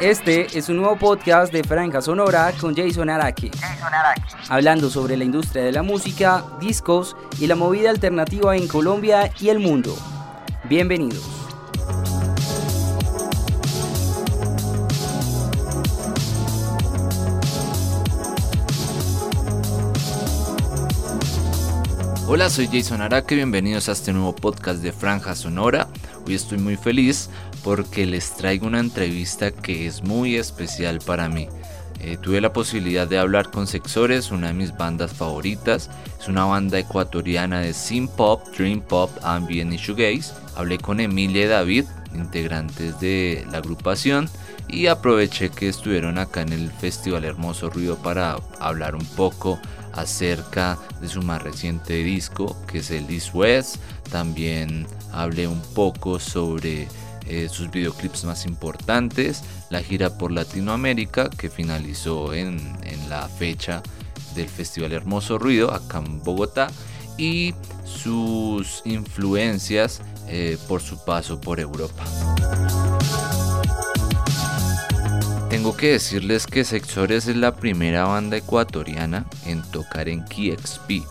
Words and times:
Este 0.00 0.58
es 0.58 0.68
un 0.68 0.76
nuevo 0.76 0.96
podcast 0.96 1.52
de 1.52 1.64
Franja 1.64 2.02
Sonora 2.02 2.52
con 2.60 2.76
Jason 2.76 3.08
Araki. 3.08 3.50
Hablando 4.48 4.90
sobre 4.90 5.16
la 5.16 5.24
industria 5.24 5.64
de 5.64 5.72
la 5.72 5.82
música, 5.82 6.44
discos 6.60 7.16
y 7.40 7.46
la 7.46 7.54
movida 7.54 7.90
alternativa 7.90 8.56
en 8.56 8.68
Colombia 8.68 9.32
y 9.40 9.48
el 9.48 9.60
mundo. 9.60 9.96
Bienvenidos. 10.64 11.43
Hola, 22.26 22.48
soy 22.48 22.68
Jason 22.72 23.02
Araque, 23.02 23.34
bienvenidos 23.34 23.90
a 23.90 23.92
este 23.92 24.14
nuevo 24.14 24.34
podcast 24.34 24.80
de 24.80 24.92
Franja 24.92 25.34
Sonora. 25.34 25.88
Hoy 26.26 26.34
estoy 26.34 26.56
muy 26.56 26.76
feliz 26.76 27.28
porque 27.62 28.06
les 28.06 28.34
traigo 28.34 28.66
una 28.66 28.80
entrevista 28.80 29.50
que 29.50 29.86
es 29.86 30.02
muy 30.02 30.36
especial 30.36 31.00
para 31.04 31.28
mí. 31.28 31.48
Eh, 32.00 32.16
tuve 32.16 32.40
la 32.40 32.52
posibilidad 32.52 33.06
de 33.06 33.18
hablar 33.18 33.50
con 33.50 33.66
Sexores, 33.66 34.30
una 34.30 34.48
de 34.48 34.54
mis 34.54 34.74
bandas 34.74 35.12
favoritas. 35.12 35.90
Es 36.18 36.26
una 36.26 36.46
banda 36.46 36.78
ecuatoriana 36.78 37.60
de 37.60 37.74
synth 37.74 38.10
pop, 38.12 38.42
dream 38.56 38.80
pop, 38.80 39.10
ambient 39.22 39.74
y 39.74 39.76
shoegaze. 39.76 40.32
Hablé 40.56 40.78
con 40.78 41.00
Emilia 41.00 41.44
y 41.44 41.48
David, 41.48 41.84
integrantes 42.14 42.98
de 43.00 43.46
la 43.50 43.58
agrupación, 43.58 44.30
y 44.66 44.86
aproveché 44.86 45.50
que 45.50 45.68
estuvieron 45.68 46.18
acá 46.18 46.40
en 46.40 46.54
el 46.54 46.70
Festival 46.70 47.24
Hermoso 47.24 47.68
Ruido 47.68 47.96
para 47.96 48.38
hablar 48.60 48.94
un 48.96 49.04
poco 49.04 49.58
acerca 49.94 50.78
de 51.00 51.08
su 51.08 51.22
más 51.22 51.42
reciente 51.42 51.94
disco, 52.02 52.56
que 52.66 52.78
es 52.78 52.90
el 52.90 53.06
This 53.06 53.32
West. 53.32 53.76
También 54.10 54.86
hablé 55.12 55.46
un 55.46 55.60
poco 55.74 56.18
sobre 56.18 56.88
eh, 57.26 57.48
sus 57.50 57.70
videoclips 57.70 58.24
más 58.24 58.44
importantes, 58.44 59.42
la 59.70 59.82
gira 59.82 60.18
por 60.18 60.30
Latinoamérica 60.30 61.30
que 61.30 61.48
finalizó 61.48 62.34
en, 62.34 62.74
la 63.08 63.28
fecha 63.28 63.82
del 64.34 64.48
Festival 64.48 64.92
Hermoso 64.92 65.38
Ruido 65.38 65.72
acá 65.72 65.98
en 65.98 66.22
Bogotá 66.22 66.68
y 67.16 67.54
sus 67.84 68.82
influencias 68.84 70.00
eh, 70.26 70.58
por 70.68 70.80
su 70.80 71.02
paso 71.04 71.40
por 71.40 71.60
Europa. 71.60 72.04
Tengo 75.54 75.76
que 75.76 75.92
decirles 75.92 76.48
que 76.48 76.64
Sexores 76.64 77.28
es 77.28 77.36
la 77.36 77.54
primera 77.54 78.06
banda 78.06 78.36
ecuatoriana 78.36 79.24
en 79.46 79.62
tocar 79.62 80.08
en 80.08 80.24
KXP. 80.24 81.06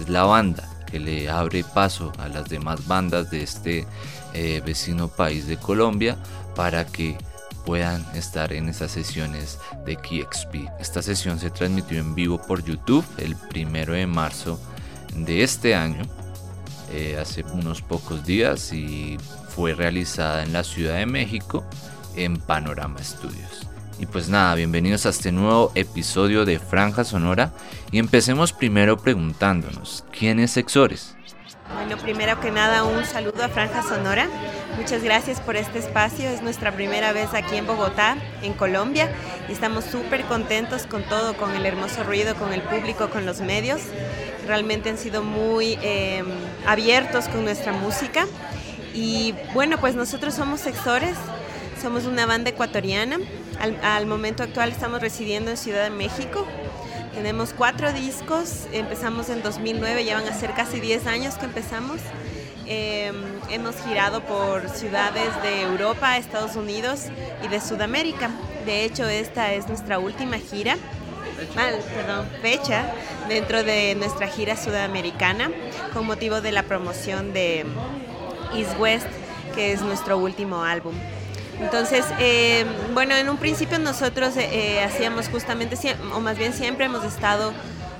Es 0.00 0.08
la 0.08 0.24
banda 0.24 0.68
que 0.90 0.98
le 0.98 1.30
abre 1.30 1.62
paso 1.62 2.10
a 2.18 2.26
las 2.26 2.48
demás 2.48 2.88
bandas 2.88 3.30
de 3.30 3.44
este 3.44 3.86
eh, 4.32 4.60
vecino 4.66 5.06
país 5.06 5.46
de 5.46 5.58
Colombia 5.58 6.16
para 6.56 6.84
que 6.84 7.16
puedan 7.64 8.04
estar 8.16 8.52
en 8.52 8.68
esas 8.68 8.90
sesiones 8.90 9.60
de 9.86 9.94
KXP. 9.94 10.68
Esta 10.80 11.00
sesión 11.00 11.38
se 11.38 11.50
transmitió 11.50 12.00
en 12.00 12.16
vivo 12.16 12.42
por 12.42 12.64
YouTube 12.64 13.04
el 13.18 13.36
primero 13.36 13.92
de 13.92 14.08
marzo 14.08 14.58
de 15.14 15.44
este 15.44 15.76
año, 15.76 16.02
eh, 16.92 17.16
hace 17.22 17.44
unos 17.44 17.80
pocos 17.80 18.26
días, 18.26 18.72
y 18.72 19.18
fue 19.50 19.72
realizada 19.72 20.42
en 20.42 20.52
la 20.52 20.64
Ciudad 20.64 20.96
de 20.96 21.06
México 21.06 21.64
en 22.16 22.38
Panorama 22.38 23.00
Studios. 23.00 23.68
Y 23.98 24.06
pues 24.06 24.28
nada, 24.28 24.56
bienvenidos 24.56 25.06
a 25.06 25.10
este 25.10 25.30
nuevo 25.30 25.70
episodio 25.76 26.44
de 26.44 26.58
Franja 26.58 27.04
Sonora 27.04 27.52
y 27.92 27.98
empecemos 27.98 28.52
primero 28.52 28.96
preguntándonos, 28.96 30.04
¿quién 30.10 30.40
es 30.40 30.50
Sexores? 30.50 31.14
Bueno, 31.74 31.96
primero 31.98 32.40
que 32.40 32.50
nada 32.50 32.82
un 32.82 33.04
saludo 33.04 33.44
a 33.44 33.48
Franja 33.48 33.82
Sonora. 33.82 34.28
Muchas 34.76 35.02
gracias 35.04 35.40
por 35.40 35.56
este 35.56 35.78
espacio. 35.78 36.28
Es 36.28 36.42
nuestra 36.42 36.72
primera 36.72 37.12
vez 37.12 37.32
aquí 37.34 37.56
en 37.56 37.66
Bogotá, 37.66 38.16
en 38.42 38.52
Colombia. 38.52 39.10
Y 39.48 39.52
estamos 39.52 39.84
súper 39.84 40.24
contentos 40.24 40.86
con 40.86 41.04
todo, 41.04 41.36
con 41.36 41.54
el 41.54 41.64
hermoso 41.64 42.02
ruido, 42.02 42.34
con 42.34 42.52
el 42.52 42.62
público, 42.62 43.08
con 43.10 43.24
los 43.24 43.40
medios. 43.40 43.80
Realmente 44.46 44.90
han 44.90 44.98
sido 44.98 45.22
muy 45.22 45.78
em, 45.82 46.26
abiertos 46.66 47.28
con 47.28 47.44
nuestra 47.44 47.72
música. 47.72 48.26
Y 48.92 49.34
bueno, 49.54 49.78
pues 49.78 49.94
nosotros 49.94 50.34
somos 50.34 50.60
Sexores, 50.60 51.16
somos 51.80 52.04
una 52.04 52.26
banda 52.26 52.50
ecuatoriana 52.50 53.18
al, 53.58 54.06
momento 54.06 54.42
actual 54.42 54.70
estamos 54.70 55.00
residiendo 55.00 55.50
en 55.50 55.56
Ciudad 55.56 55.84
de 55.84 55.90
México. 55.90 56.46
Tenemos 57.14 57.52
cuatro 57.56 57.92
discos, 57.92 58.66
empezamos 58.72 59.28
en 59.28 59.42
2009, 59.42 60.04
ya 60.04 60.20
van 60.20 60.28
a 60.28 60.34
ser 60.34 60.52
casi 60.52 60.80
10 60.80 61.06
años 61.06 61.34
que 61.34 61.44
empezamos. 61.44 62.00
Em, 62.66 63.14
hemos 63.50 63.76
girado 63.76 64.22
por 64.22 64.68
ciudades 64.70 65.30
de 65.42 65.62
Europa, 65.62 66.16
Estados 66.16 66.56
Unidos 66.56 67.06
y 67.44 67.48
de 67.48 67.60
Sudamérica. 67.60 68.30
De 68.64 68.84
hecho, 68.84 69.06
esta 69.06 69.52
es 69.52 69.68
nuestra 69.68 69.98
última 69.98 70.38
gira, 70.38 70.76
mal, 71.54 71.78
perdón, 71.94 72.26
fecha 72.40 72.86
dentro 73.28 73.62
de 73.62 73.94
nuestra 73.96 74.28
gira 74.28 74.56
sudamericana 74.56 75.50
con 75.92 76.06
motivo 76.06 76.40
de 76.40 76.52
la 76.52 76.62
promoción 76.62 77.32
de 77.32 77.66
East 78.54 78.78
West, 78.78 79.06
que 79.54 79.72
es 79.72 79.82
nuestro 79.82 80.18
último 80.18 80.62
álbum. 80.62 80.94
Entonces, 81.60 82.04
eh, 82.18 82.64
bueno, 82.92 83.14
en 83.14 83.28
un 83.28 83.36
principio 83.36 83.78
nosotros 83.78 84.36
eh, 84.36 84.48
eh, 84.52 84.82
hacíamos 84.82 85.28
justamente, 85.28 85.76
o 86.14 86.20
más 86.20 86.36
bien 86.36 86.52
siempre 86.52 86.86
hemos 86.86 87.04
estado 87.04 87.52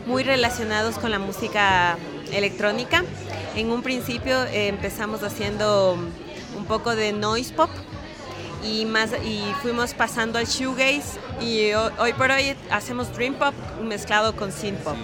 muy 0.06 0.22
relacionados 0.22 0.96
con 0.96 1.10
la 1.10 1.18
música 1.18 1.96
electrónica. 2.32 3.04
En 3.54 3.70
un 3.70 3.82
principio 3.82 4.44
empezamos 4.52 5.22
haciendo 5.22 5.96
un 6.56 6.64
poco 6.66 6.94
de 6.96 7.12
noise 7.12 7.52
pop 7.54 7.70
y 8.62 8.84
más 8.86 9.10
y 9.24 9.42
fuimos 9.62 9.94
pasando 9.94 10.38
al 10.38 10.46
shoegaze 10.46 11.18
y 11.40 11.72
hoy, 11.72 12.12
por 12.14 12.30
hoy 12.30 12.56
hacemos 12.70 13.14
dream 13.14 13.34
pop 13.34 13.54
mezclado 13.82 14.34
con 14.34 14.50
synth 14.52 14.80
pop. 14.80 14.96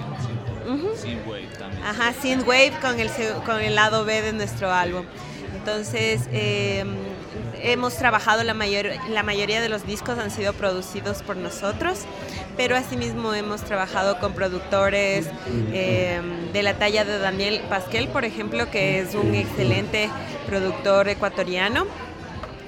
Synthwave 0.96 1.46
también. 1.58 1.82
Ajá, 1.84 2.12
synthwave 2.20 2.72
con 2.80 2.98
el 3.00 3.10
con 3.46 3.60
el 3.60 3.74
lado 3.74 4.04
B 4.04 4.22
de 4.22 4.32
nuestro 4.32 4.72
álbum. 4.72 5.04
Entonces 5.54 6.22
hemos 7.62 7.96
trabajado, 7.96 8.42
la, 8.44 8.54
mayor, 8.54 8.86
la 9.08 9.22
mayoría 9.22 9.60
de 9.60 9.68
los 9.68 9.86
discos 9.86 10.18
han 10.18 10.30
sido 10.30 10.52
producidos 10.52 11.22
por 11.22 11.36
nosotros, 11.36 12.00
pero 12.56 12.76
asimismo 12.76 13.32
hemos 13.34 13.62
trabajado 13.62 14.18
con 14.18 14.32
productores 14.32 15.28
eh, 15.72 16.20
de 16.52 16.62
la 16.62 16.74
talla 16.74 17.04
de 17.04 17.18
Daniel 17.18 17.60
Pasquel, 17.68 18.08
por 18.08 18.24
ejemplo, 18.24 18.70
que 18.70 19.00
es 19.00 19.14
un 19.14 19.34
excelente 19.34 20.10
productor 20.46 21.08
ecuatoriano. 21.08 21.86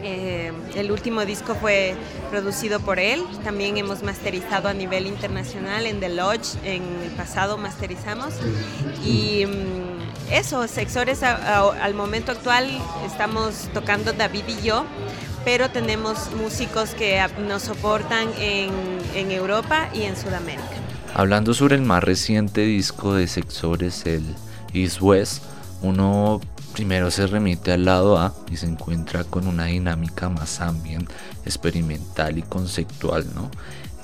Eh, 0.04 0.52
el 0.74 0.90
último 0.90 1.24
disco 1.24 1.54
fue 1.54 1.94
producido 2.30 2.80
por 2.80 2.98
él. 2.98 3.24
También 3.44 3.76
hemos 3.76 4.02
masterizado 4.02 4.68
a 4.68 4.74
nivel 4.74 5.06
internacional 5.06 5.86
en 5.86 6.00
The 6.00 6.08
Lodge. 6.08 6.56
En 6.64 6.82
el 7.04 7.10
pasado 7.16 7.56
masterizamos. 7.56 8.34
Y 9.04 9.46
eso, 10.30 10.66
Sexores 10.68 11.22
al 11.22 11.94
momento 11.94 12.32
actual 12.32 12.68
estamos 13.06 13.68
tocando 13.74 14.12
David 14.12 14.44
y 14.48 14.66
yo, 14.66 14.84
pero 15.44 15.70
tenemos 15.70 16.30
músicos 16.36 16.90
que 16.90 17.24
nos 17.46 17.62
soportan 17.62 18.28
en, 18.38 18.70
en 19.14 19.30
Europa 19.30 19.88
y 19.92 20.02
en 20.02 20.16
Sudamérica. 20.16 20.68
Hablando 21.14 21.52
sobre 21.52 21.76
el 21.76 21.82
más 21.82 22.02
reciente 22.02 22.62
disco 22.62 23.14
de 23.14 23.26
Sexores, 23.26 24.06
el 24.06 24.24
East 24.72 25.02
West, 25.02 25.42
uno 25.82 26.40
primero 26.72 27.10
se 27.10 27.26
remite 27.26 27.72
al 27.72 27.84
lado 27.84 28.18
A 28.18 28.34
y 28.50 28.56
se 28.56 28.66
encuentra 28.66 29.24
con 29.24 29.46
una 29.46 29.66
dinámica 29.66 30.28
más 30.28 30.60
ambient, 30.60 31.10
experimental 31.44 32.38
y 32.38 32.42
conceptual, 32.42 33.26
¿no? 33.34 33.50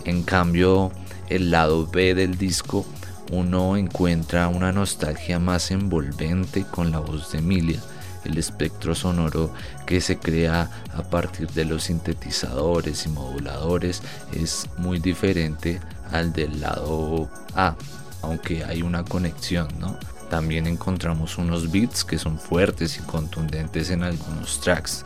En 0.04 0.22
cambio, 0.22 0.92
el 1.28 1.50
lado 1.50 1.86
B 1.86 2.14
del 2.14 2.36
disco 2.36 2.86
uno 3.30 3.76
encuentra 3.76 4.48
una 4.48 4.72
nostalgia 4.72 5.38
más 5.38 5.70
envolvente 5.70 6.64
con 6.64 6.90
la 6.90 6.98
voz 6.98 7.32
de 7.32 7.38
Emilia, 7.38 7.80
el 8.24 8.38
espectro 8.38 8.94
sonoro 8.94 9.52
que 9.86 10.00
se 10.00 10.18
crea 10.18 10.70
a 10.92 11.02
partir 11.02 11.48
de 11.50 11.64
los 11.64 11.84
sintetizadores 11.84 13.06
y 13.06 13.08
moduladores 13.10 14.02
es 14.32 14.68
muy 14.76 14.98
diferente 14.98 15.80
al 16.10 16.32
del 16.32 16.60
lado 16.60 17.30
A, 17.54 17.76
aunque 18.22 18.64
hay 18.64 18.82
una 18.82 19.04
conexión, 19.04 19.68
¿no? 19.78 19.98
También 20.30 20.66
encontramos 20.66 21.38
unos 21.38 21.70
beats 21.70 22.04
que 22.04 22.18
son 22.18 22.38
fuertes 22.38 22.98
y 22.98 23.00
contundentes 23.00 23.90
en 23.90 24.02
algunos 24.02 24.60
tracks. 24.60 25.04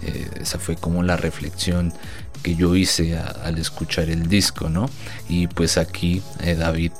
Eh, 0.00 0.30
esa 0.40 0.58
fue 0.58 0.76
como 0.76 1.02
la 1.02 1.16
reflexión 1.16 1.92
que 2.42 2.56
yo 2.56 2.74
hice 2.74 3.18
al 3.18 3.58
escuchar 3.58 4.08
el 4.08 4.28
disco, 4.28 4.68
¿no? 4.68 4.88
Y 5.28 5.46
pues 5.46 5.76
aquí 5.76 6.22
eh, 6.40 6.54
David 6.54 6.92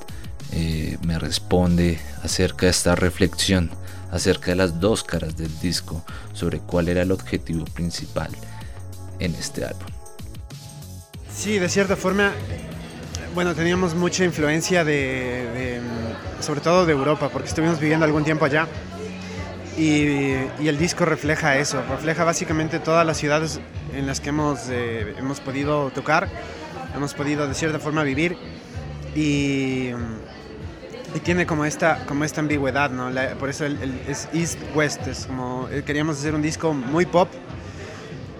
eh, 0.53 0.99
me 1.07 1.19
responde 1.19 1.99
acerca 2.23 2.67
de 2.67 2.71
esta 2.71 2.95
reflexión, 2.95 3.71
acerca 4.11 4.51
de 4.51 4.57
las 4.57 4.81
dos 4.81 5.03
caras 5.03 5.37
del 5.37 5.59
disco, 5.61 6.05
sobre 6.35 6.59
cuál 6.59 6.89
era 6.89 7.03
el 7.03 7.11
objetivo 7.13 7.65
principal 7.65 8.31
en 9.19 9.35
este 9.35 9.65
álbum. 9.65 9.87
Sí, 11.35 11.59
de 11.59 11.69
cierta 11.69 11.97
forma, 11.97 12.33
bueno, 13.35 13.55
teníamos 13.55 13.95
mucha 13.95 14.25
influencia 14.25 14.85
de, 14.85 15.81
sobre 16.41 16.61
todo 16.61 16.85
de 16.85 16.93
Europa, 16.93 17.31
porque 17.31 17.49
estuvimos 17.49 17.81
viviendo 17.81 18.05
algún 18.05 18.25
tiempo 18.25 18.45
allá. 18.45 18.69
Y, 19.79 20.35
el 20.69 20.79
disco 20.79 21.07
refleja 21.07 21.57
eso, 21.57 21.83
refleja 21.89 22.25
básicamente 22.25 22.79
todas 22.79 23.07
las 23.07 23.17
ciudades 23.17 23.61
en 23.95 24.07
las 24.07 24.21
que 24.21 24.29
hemos, 24.29 24.69
eh, 24.69 25.15
hemos 25.19 25.41
podido 25.41 25.91
tocar, 25.91 26.29
hemos 26.95 27.15
podido 27.15 27.49
de 27.49 27.55
cierta 27.55 27.79
forma 27.79 28.03
vivir 28.03 28.37
y, 29.17 29.91
y 31.14 31.20
tiene 31.20 31.47
como 31.47 31.64
esta, 31.64 32.05
como 32.06 32.25
esta 32.25 32.41
ambigüedad, 32.41 32.91
¿no? 32.91 33.11
por 33.38 33.50
eso 33.50 33.67
es 33.67 34.29
East-West, 34.32 35.06
es 35.06 35.26
como, 35.26 35.69
eh, 35.70 35.82
queríamos 35.85 36.19
hacer 36.19 36.35
un 36.35 36.43
disco 36.43 36.73
muy 36.73 37.06
pop 37.06 37.29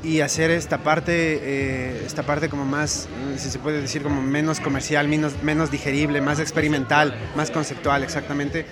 y 0.02 0.20
hacer 0.20 0.50
esta 0.50 0.78
parte, 0.78 1.12
eh, 1.12 2.02
esta 2.04 2.22
parte 2.22 2.48
como 2.48 2.64
más, 2.64 3.08
si 3.36 3.50
se 3.50 3.58
puede 3.58 3.80
decir, 3.80 4.02
como 4.02 4.22
menos 4.22 4.60
comercial, 4.60 5.06
menos, 5.08 5.42
menos 5.42 5.70
digerible, 5.70 6.20
más 6.20 6.40
experimental, 6.40 7.14
más 7.36 7.50
conceptual 7.50 8.02
exactamente 8.02 8.66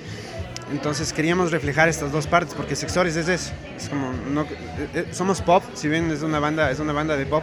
entonces 0.70 1.12
queríamos 1.12 1.50
reflejar 1.50 1.88
estas 1.88 2.12
dos 2.12 2.26
partes 2.26 2.54
porque 2.54 2.76
Sexores 2.76 3.16
es 3.16 3.28
eso. 3.28 3.52
Es 3.76 3.88
como, 3.88 4.12
no, 4.12 4.42
eh, 4.42 4.88
eh, 4.94 5.06
somos 5.10 5.42
pop, 5.42 5.62
si 5.74 5.88
bien 5.88 6.10
es 6.10 6.22
una 6.22 6.38
banda, 6.38 6.70
es 6.70 6.78
una 6.78 6.92
banda 6.92 7.16
de 7.16 7.26
pop 7.26 7.42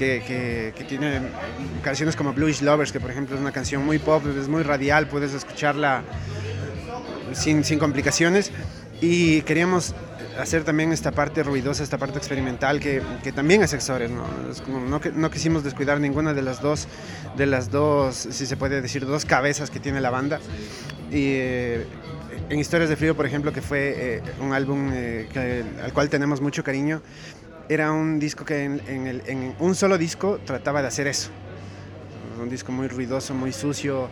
que, 0.00 0.72
que, 0.76 0.84
tiene 0.84 1.20
canciones 1.82 2.16
como 2.16 2.32
Bluish 2.32 2.62
Lovers, 2.62 2.90
que 2.90 3.00
por 3.00 3.10
ejemplo 3.10 3.34
es 3.34 3.40
una 3.40 3.52
canción 3.52 3.84
muy 3.84 3.98
pop, 3.98 4.22
es 4.26 4.48
muy 4.48 4.62
radial, 4.62 5.06
puedes 5.08 5.34
escucharla 5.34 6.02
sin, 7.34 7.64
sin 7.64 7.78
complicaciones. 7.78 8.50
Y 9.02 9.42
queríamos 9.42 9.94
hacer 10.38 10.64
también 10.64 10.92
esta 10.92 11.12
parte 11.12 11.42
ruidosa, 11.42 11.82
esta 11.82 11.98
parte 11.98 12.16
experimental 12.16 12.80
que, 12.80 13.02
que 13.22 13.32
también 13.32 13.62
es 13.62 13.70
Sexores, 13.70 14.10
¿no? 14.10 14.24
Es 14.50 14.62
como 14.62 14.80
no, 14.80 15.00
no, 15.14 15.30
quisimos 15.30 15.64
descuidar 15.64 16.00
ninguna 16.00 16.32
de 16.32 16.42
las 16.42 16.62
dos, 16.62 16.88
de 17.36 17.46
las 17.46 17.70
dos, 17.70 18.16
si 18.16 18.46
se 18.46 18.56
puede 18.56 18.80
decir, 18.80 19.06
dos 19.06 19.26
cabezas 19.26 19.70
que 19.70 19.80
tiene 19.80 20.00
la 20.00 20.10
banda. 20.10 20.40
Y 21.10 21.34
eh, 21.34 21.86
en 22.48 22.58
Historias 22.58 22.88
de 22.88 22.96
Frío, 22.96 23.14
por 23.14 23.26
ejemplo, 23.26 23.52
que 23.52 23.62
fue 23.62 23.94
eh, 23.96 24.22
un 24.40 24.52
álbum 24.52 24.90
eh, 24.92 25.64
al 25.84 25.92
cual 25.92 26.08
tenemos 26.08 26.40
mucho 26.40 26.64
cariño, 26.64 27.02
era 27.70 27.92
un 27.92 28.18
disco 28.18 28.44
que 28.44 28.64
en, 28.64 29.54
un 29.60 29.76
solo 29.76 29.96
disco 29.96 30.40
trataba 30.44 30.82
de 30.82 30.88
hacer 30.88 31.06
eso. 31.06 31.30
Un 32.42 32.48
disco 32.48 32.72
muy 32.72 32.88
ruidoso, 32.88 33.32
muy 33.32 33.52
sucio, 33.52 34.08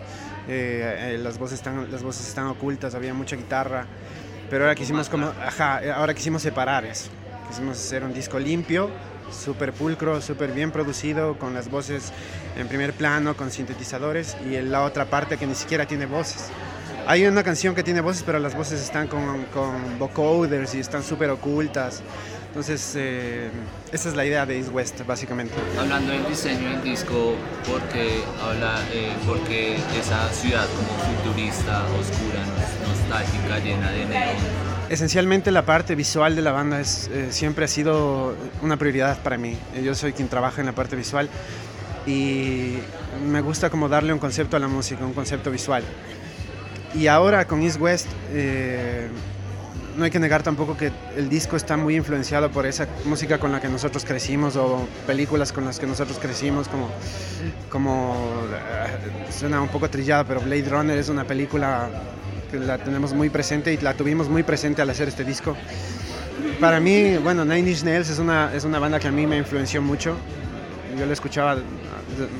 eh, 0.46 1.18
las, 1.20 1.38
voces 1.38 1.58
están, 1.58 1.90
las 1.90 2.04
voces 2.04 2.28
están 2.28 2.46
ocultas, 2.46 2.94
había 2.94 3.12
mucha 3.14 3.34
guitarra, 3.34 3.84
pero 4.48 4.62
ahora 4.62 4.76
quisimos, 4.76 5.08
como, 5.08 5.32
ahora 5.96 6.14
quisimos 6.14 6.40
separar 6.40 6.84
eso. 6.84 7.10
Quisimos 7.48 7.78
hacer 7.78 8.04
un 8.04 8.14
disco 8.14 8.38
limpio, 8.38 8.90
súper 9.32 9.72
pulcro, 9.72 10.20
súper 10.20 10.52
bien 10.52 10.70
producido, 10.70 11.36
con 11.36 11.52
las 11.52 11.68
voces 11.68 12.12
en 12.56 12.68
primer 12.68 12.92
plano, 12.92 13.36
con 13.36 13.50
sintetizadores, 13.50 14.36
y 14.48 14.60
la 14.60 14.84
otra 14.84 15.06
parte 15.06 15.36
que 15.36 15.48
ni 15.48 15.56
siquiera 15.56 15.84
tiene 15.84 16.06
voces. 16.06 16.48
Hay 17.08 17.26
una 17.26 17.42
canción 17.42 17.74
que 17.74 17.82
tiene 17.82 18.02
voces, 18.02 18.22
pero 18.22 18.38
las 18.38 18.54
voces 18.54 18.80
están 18.80 19.08
con, 19.08 19.46
con 19.46 19.98
vocoders 19.98 20.76
y 20.76 20.80
están 20.80 21.02
súper 21.02 21.30
ocultas. 21.30 22.02
Entonces, 22.48 22.94
eh, 22.96 23.50
esa 23.92 24.08
es 24.08 24.14
la 24.16 24.24
idea 24.24 24.46
de 24.46 24.58
East 24.58 24.72
West, 24.72 25.06
básicamente. 25.06 25.54
Hablando 25.78 26.12
del 26.12 26.26
diseño 26.26 26.70
del 26.70 26.82
disco, 26.82 27.34
¿por 27.68 27.80
qué, 27.92 28.22
habla, 28.42 28.80
eh, 28.92 29.12
porque 29.26 29.76
esa 29.98 30.28
ciudad 30.32 30.66
como 30.66 30.88
futurista, 30.98 31.84
oscura, 31.84 32.44
nostálgica, 32.88 33.58
llena 33.58 33.90
de 33.90 34.06
neón? 34.06 34.36
Esencialmente 34.88 35.50
la 35.50 35.66
parte 35.66 35.94
visual 35.94 36.34
de 36.34 36.42
la 36.42 36.52
banda 36.52 36.80
es, 36.80 37.08
eh, 37.12 37.28
siempre 37.30 37.66
ha 37.66 37.68
sido 37.68 38.34
una 38.62 38.78
prioridad 38.78 39.18
para 39.22 39.36
mí. 39.36 39.56
Yo 39.84 39.94
soy 39.94 40.14
quien 40.14 40.28
trabaja 40.28 40.60
en 40.62 40.66
la 40.66 40.72
parte 40.72 40.96
visual 40.96 41.28
y 42.06 42.78
me 43.26 43.42
gusta 43.42 43.68
como 43.68 43.90
darle 43.90 44.14
un 44.14 44.18
concepto 44.18 44.56
a 44.56 44.60
la 44.60 44.68
música, 44.68 45.04
un 45.04 45.12
concepto 45.12 45.50
visual. 45.50 45.84
Y 46.94 47.06
ahora 47.06 47.46
con 47.46 47.60
East 47.62 47.78
West, 47.78 48.06
eh, 48.32 49.08
no 49.98 50.04
hay 50.04 50.10
que 50.12 50.20
negar 50.20 50.44
tampoco 50.44 50.76
que 50.76 50.92
el 51.16 51.28
disco 51.28 51.56
está 51.56 51.76
muy 51.76 51.96
influenciado 51.96 52.50
por 52.50 52.66
esa 52.66 52.86
música 53.04 53.38
con 53.38 53.50
la 53.50 53.60
que 53.60 53.68
nosotros 53.68 54.04
crecimos 54.04 54.54
o 54.54 54.86
películas 55.06 55.52
con 55.52 55.64
las 55.64 55.80
que 55.80 55.86
nosotros 55.86 56.18
crecimos, 56.20 56.68
como, 56.68 56.88
como 57.68 58.14
eh, 58.54 59.32
suena 59.32 59.60
un 59.60 59.68
poco 59.68 59.90
trillada, 59.90 60.22
pero 60.22 60.40
Blade 60.40 60.68
Runner 60.68 60.96
es 60.96 61.08
una 61.08 61.24
película 61.24 61.90
que 62.48 62.58
la 62.60 62.78
tenemos 62.78 63.12
muy 63.12 63.28
presente 63.28 63.72
y 63.72 63.76
la 63.78 63.92
tuvimos 63.94 64.28
muy 64.28 64.44
presente 64.44 64.80
al 64.82 64.90
hacer 64.90 65.08
este 65.08 65.24
disco. 65.24 65.56
Para 66.60 66.78
mí, 66.78 67.16
bueno, 67.16 67.44
Nine 67.44 67.70
Inch 67.70 67.82
Nails 67.82 68.08
es 68.08 68.20
una, 68.20 68.54
es 68.54 68.64
una 68.64 68.78
banda 68.78 69.00
que 69.00 69.08
a 69.08 69.12
mí 69.12 69.26
me 69.26 69.36
influenció 69.36 69.82
mucho. 69.82 70.16
Yo 70.96 71.06
la 71.06 71.12
escuchaba 71.12 71.58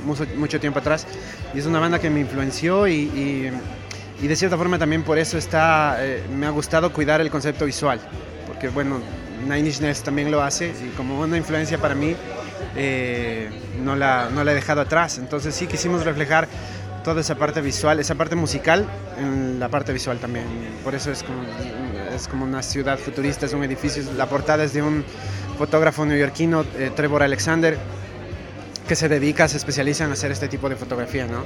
mucho, 0.07 0.25
mucho 0.37 0.61
tiempo 0.61 0.79
atrás 0.79 1.07
y 1.55 1.59
es 1.59 1.67
una 1.67 1.81
banda 1.81 1.99
que 1.99 2.09
me 2.09 2.21
influenció 2.21 2.87
y 2.87 2.95
y 2.95 3.51
de 4.27 4.37
cierta 4.37 4.57
forma 4.57 4.79
también 4.79 5.05
por 5.05 5.19
eso 5.19 5.39
está, 5.39 5.97
eh, 6.01 6.25
me 6.35 6.47
ha 6.47 6.51
gustado 6.51 6.93
cuidar 6.93 7.21
el 7.21 7.31
concepto 7.31 7.65
visual, 7.65 8.01
porque 8.47 8.69
bueno, 8.69 9.01
Nine 9.45 9.61
Inch 9.61 9.81
Nails 9.81 10.03
también 10.03 10.31
lo 10.31 10.43
hace 10.43 10.71
y 10.71 10.89
como 10.97 11.21
una 11.21 11.37
influencia 11.37 11.79
para 11.79 11.95
mí 11.95 12.17
eh, 12.75 13.49
no, 13.83 13.95
la, 13.95 14.29
no 14.31 14.43
la 14.43 14.53
he 14.53 14.55
dejado 14.55 14.81
atrás, 14.81 15.19
entonces 15.19 15.55
sí 15.55 15.67
quisimos 15.67 16.05
reflejar 16.05 16.49
toda 17.05 17.21
esa 17.21 17.37
parte 17.37 17.61
visual, 17.61 18.01
esa 18.01 18.17
parte 18.17 18.35
musical 18.35 18.85
en 19.19 19.61
la 19.61 19.69
parte 19.69 19.93
visual 19.93 20.19
también, 20.19 20.45
por 20.83 20.95
eso 20.97 21.13
es 21.13 21.23
como, 21.23 21.43
es 22.13 22.27
como 22.27 22.45
una 22.45 22.63
ciudad 22.63 22.99
futurista, 22.99 23.47
es 23.47 23.53
un 23.53 23.63
edificio, 23.63 24.03
la 24.17 24.27
portada 24.27 24.65
es 24.65 24.73
de 24.73 24.83
un 24.83 25.05
fotógrafo 25.57 26.05
neoyorquino, 26.05 26.65
eh, 26.77 26.91
Trevor 26.95 27.23
Alexander, 27.23 27.79
que 28.89 28.97
se 28.97 29.09
dedica, 29.09 29.47
se 29.49 29.59
especializa 29.59 30.05
en 30.05 30.13
hacer 30.13 30.33
este 30.33 30.49
tipo 30.49 30.69
de 30.69 30.77
fotografía, 30.77 31.27
¿no? 31.27 31.45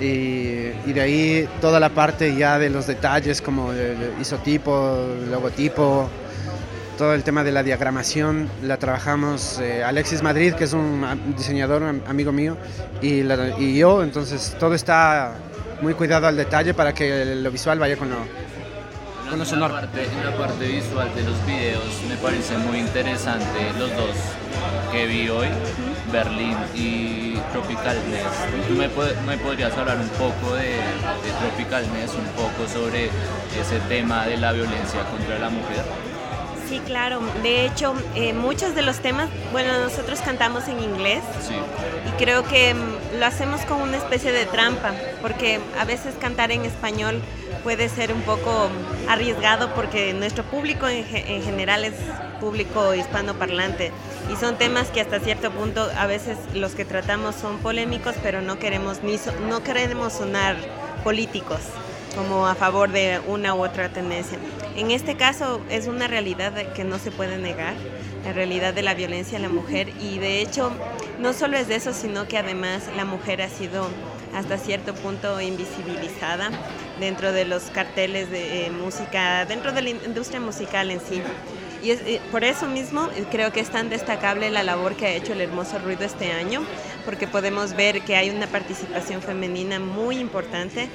Y, 0.00 0.92
de 0.92 1.00
ahí 1.00 1.48
toda 1.60 1.80
la 1.80 1.90
parte 1.90 2.34
ya 2.34 2.58
de 2.58 2.70
los 2.70 2.86
detalles 2.86 3.40
como 3.40 3.72
el 3.72 3.96
isotipo, 4.20 5.06
logotipo, 5.30 6.08
todo 6.98 7.14
el 7.14 7.22
tema 7.22 7.42
de 7.42 7.52
la 7.52 7.62
diagramación 7.62 8.48
la 8.62 8.76
trabajamos 8.76 9.58
eh, 9.60 9.82
Alexis 9.82 10.22
Madrid, 10.22 10.54
que 10.54 10.64
es 10.64 10.72
un 10.72 11.04
diseñador 11.36 11.82
amigo 12.06 12.32
mío, 12.32 12.56
y, 13.00 13.22
y, 13.58 13.78
yo, 13.78 14.02
entonces 14.02 14.56
todo 14.58 14.74
está 14.74 15.34
muy 15.80 15.94
cuidado 15.94 16.26
al 16.26 16.36
detalle 16.36 16.74
para 16.74 16.92
que 16.92 17.34
lo 17.36 17.50
visual 17.50 17.78
vaya 17.78 17.96
con 17.96 18.10
lo, 18.10 18.16
con 19.28 19.38
lo 19.38 19.44
sonoro. 19.44 19.74
La, 19.74 19.80
parte, 19.80 20.06
la 20.24 20.36
parte 20.36 20.66
visual 20.66 21.14
de 21.14 21.22
los 21.22 21.46
videos 21.46 21.84
me 22.08 22.16
parece 22.16 22.56
muy 22.58 22.78
interesante 22.78 23.72
los 23.78 23.90
dos 23.96 24.16
que 24.92 25.06
vi 25.06 25.28
hoy, 25.28 25.48
Berlín 26.12 26.56
y 26.74 27.34
Tropical 27.52 27.96
Nest. 28.10 28.68
¿Tú 28.68 28.74
me, 28.74 28.88
me, 29.26 29.38
podrías 29.42 29.76
hablar 29.76 29.98
un 29.98 30.08
poco 30.10 30.54
de, 30.54 30.74
de 30.74 31.30
Tropical 31.40 31.90
Nest, 31.94 32.14
un 32.14 32.26
poco 32.36 32.68
sobre 32.68 33.06
ese 33.58 33.80
tema 33.88 34.26
de 34.26 34.36
la 34.36 34.52
violencia 34.52 35.04
contra 35.10 35.38
la 35.38 35.48
mujer? 35.48 35.84
Sí, 36.68 36.80
claro. 36.86 37.20
De 37.42 37.66
hecho, 37.66 37.94
eh, 38.14 38.32
muchos 38.32 38.74
de 38.74 38.82
los 38.82 39.00
temas, 39.00 39.28
bueno, 39.52 39.78
nosotros 39.82 40.20
cantamos 40.20 40.68
en 40.68 40.80
inglés 40.80 41.22
y 42.08 42.10
creo 42.12 42.44
que 42.44 42.72
mm, 42.72 43.18
lo 43.18 43.26
hacemos 43.26 43.60
con 43.62 43.82
una 43.82 43.98
especie 43.98 44.32
de 44.32 44.46
trampa, 44.46 44.92
porque 45.20 45.60
a 45.78 45.84
veces 45.84 46.14
cantar 46.18 46.50
en 46.50 46.64
español 46.64 47.20
puede 47.62 47.88
ser 47.88 48.12
un 48.12 48.22
poco 48.22 48.70
arriesgado 49.08 49.74
porque 49.74 50.14
nuestro 50.14 50.44
público 50.44 50.88
en, 50.88 51.04
general 51.04 51.84
es 51.84 51.94
público 52.40 52.94
hispanoparlante 52.94 53.92
y 54.32 54.36
son 54.36 54.56
temas 54.56 54.88
que 54.88 55.00
hasta 55.00 55.20
cierto 55.20 55.50
punto 55.50 55.86
a 55.96 56.06
veces 56.06 56.38
los 56.54 56.72
que 56.72 56.84
tratamos 56.84 57.34
son 57.34 57.58
polémicos, 57.58 58.14
pero 58.22 58.40
no 58.40 58.58
queremos 58.58 59.02
ni 59.02 59.18
no 59.48 59.62
queremos 59.62 60.14
sonar 60.14 60.56
políticos 61.04 61.60
como 62.16 62.46
a 62.46 62.54
favor 62.54 62.90
de 62.90 63.20
una 63.26 63.54
u 63.54 63.64
otra 63.64 63.90
tendencia. 63.90 64.38
En 64.76 64.90
este 64.90 65.16
caso 65.16 65.60
es 65.70 65.86
una 65.86 66.08
realidad 66.08 66.72
que 66.72 66.84
no 66.84 66.98
se 66.98 67.10
puede 67.10 67.38
negar, 67.38 67.74
la 68.24 68.32
realidad 68.32 68.72
de 68.72 68.82
la 68.82 68.94
violencia 68.94 69.38
a 69.38 69.40
la 69.40 69.48
mujer 69.48 69.90
y 70.00 70.18
de 70.18 70.40
hecho 70.40 70.72
no 71.18 71.32
solo 71.32 71.56
es 71.56 71.68
de 71.68 71.76
eso, 71.76 71.92
sino 71.92 72.26
que 72.26 72.38
además 72.38 72.84
la 72.96 73.04
mujer 73.04 73.42
ha 73.42 73.48
sido 73.48 73.86
hasta 74.34 74.56
cierto 74.56 74.94
punto 74.94 75.40
invisibilizada 75.40 76.50
dentro 77.00 77.32
de 77.32 77.44
los 77.44 77.64
carteles 77.64 78.30
de 78.30 78.66
eh, 78.66 78.70
música, 78.70 79.44
dentro 79.44 79.72
de 79.72 79.82
la 79.82 79.90
industria 79.90 80.40
musical 80.40 80.90
en 80.90 81.00
sí. 81.00 81.22
Y 81.82 81.90
eh, 81.90 82.20
por 82.30 82.44
eso 82.44 82.68
mismo 82.68 83.08
eh, 83.16 83.24
creo 83.30 83.52
que 83.52 83.60
es 83.60 83.70
tan 83.70 83.88
destacable 83.88 84.50
la 84.50 84.62
labor 84.62 84.94
que 84.94 85.06
ha 85.06 85.14
hecho 85.14 85.32
el 85.32 85.40
Hermoso 85.40 85.78
Ruido 85.80 86.04
este 86.04 86.32
año, 86.32 86.62
porque 87.04 87.26
podemos 87.26 87.74
ver 87.74 88.02
que 88.02 88.14
hay 88.14 88.30
una 88.30 88.46
participación 88.46 89.20
femenina 89.20 89.80
muy 89.80 90.18
importante 90.18 90.88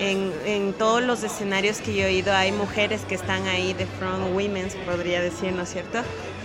en, 0.00 0.32
en 0.44 0.74
todos 0.74 1.02
los 1.02 1.22
escenarios 1.22 1.78
que 1.78 1.94
yo 1.94 2.04
he 2.04 2.12
ido. 2.12 2.34
Hay 2.34 2.52
mujeres 2.52 3.02
que 3.02 3.14
están 3.14 3.46
ahí 3.48 3.72
de 3.72 3.86
front 3.86 4.34
women, 4.34 4.68
podría 4.84 5.22
decir, 5.22 5.52
¿no 5.52 5.62
es 5.62 5.70
cierto? 5.70 6.00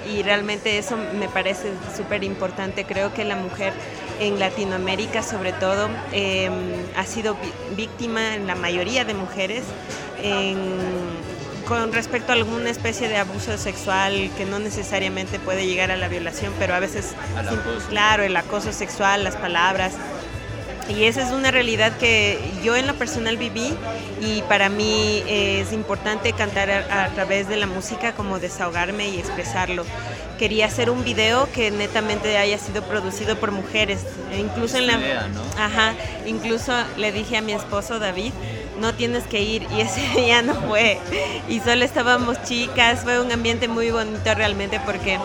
Y 0.09 0.23
realmente 0.23 0.77
eso 0.77 0.95
me 0.95 1.27
parece 1.27 1.71
súper 1.95 2.23
importante. 2.23 2.85
Creo 2.85 3.13
que 3.13 3.25
la 3.25 3.35
mujer 3.35 3.73
en 4.19 4.39
Latinoamérica 4.39 5.23
sobre 5.23 5.51
todo 5.53 5.89
em, 6.13 6.53
ha 6.95 7.05
sido 7.05 7.35
víctima 7.75 8.35
en 8.35 8.47
la 8.47 8.55
mayoría 8.55 9.03
de 9.03 9.13
mujeres 9.13 9.63
en 10.21 10.57
con 11.69 11.93
respecto 11.93 12.31
a 12.31 12.35
alguna 12.35 12.71
especie 12.71 13.07
de 13.07 13.17
abuso 13.17 13.55
sexual 13.59 14.31
que 14.35 14.43
no 14.43 14.57
necesariamente 14.57 15.37
puede 15.37 15.67
llegar 15.67 15.91
a 15.91 15.97
la 15.97 16.07
violación, 16.07 16.51
pero 16.57 16.73
a 16.73 16.79
veces, 16.79 17.13
claro, 17.89 18.23
el 18.23 18.35
acoso 18.35 18.73
sexual, 18.73 19.23
las 19.23 19.35
palabras. 19.35 19.93
Y 20.89 21.03
esa 21.03 21.21
es 21.21 21.31
una 21.31 21.51
realidad 21.51 21.95
que 21.97 22.39
yo 22.63 22.75
en 22.75 22.87
lo 22.87 22.95
personal 22.95 23.37
viví 23.37 23.71
y 24.19 24.41
para 24.49 24.69
mí 24.69 25.23
es 25.27 25.71
importante 25.71 26.33
cantar 26.33 26.71
a, 26.71 27.09
través 27.09 27.47
de 27.47 27.57
la 27.57 27.67
música 27.67 28.13
como 28.13 28.39
desahogarme 28.39 29.09
y 29.09 29.19
expresarlo. 29.19 29.85
Quería 30.39 30.65
hacer 30.65 30.89
un 30.89 31.03
video 31.03 31.47
que 31.51 31.69
netamente 31.69 32.35
haya 32.39 32.57
sido 32.57 32.81
producido 32.81 33.39
por 33.39 33.51
mujeres, 33.51 33.99
e 34.31 34.39
incluso 34.39 34.77
en 34.77 34.87
la 34.87 34.99
Ajá, 35.59 35.93
incluso 36.25 36.73
le 36.97 37.11
dije 37.11 37.37
a 37.37 37.41
mi 37.41 37.53
esposo 37.53 37.99
David, 37.99 38.33
no 38.79 38.93
tienes 38.93 39.25
que 39.25 39.41
ir. 39.41 39.67
Y 39.75 39.81
ese 39.81 40.01
día 40.15 40.41
no 40.41 40.55
fue. 40.55 40.99
Y 41.47 41.59
solo 41.59 41.85
estábamos 41.85 42.41
chicas, 42.43 43.01
fue 43.03 43.19
un 43.19 43.31
ambiente 43.31 43.67
muy 43.67 43.91
bonito 43.91 44.33
realmente 44.35 44.79
porque 44.85 45.19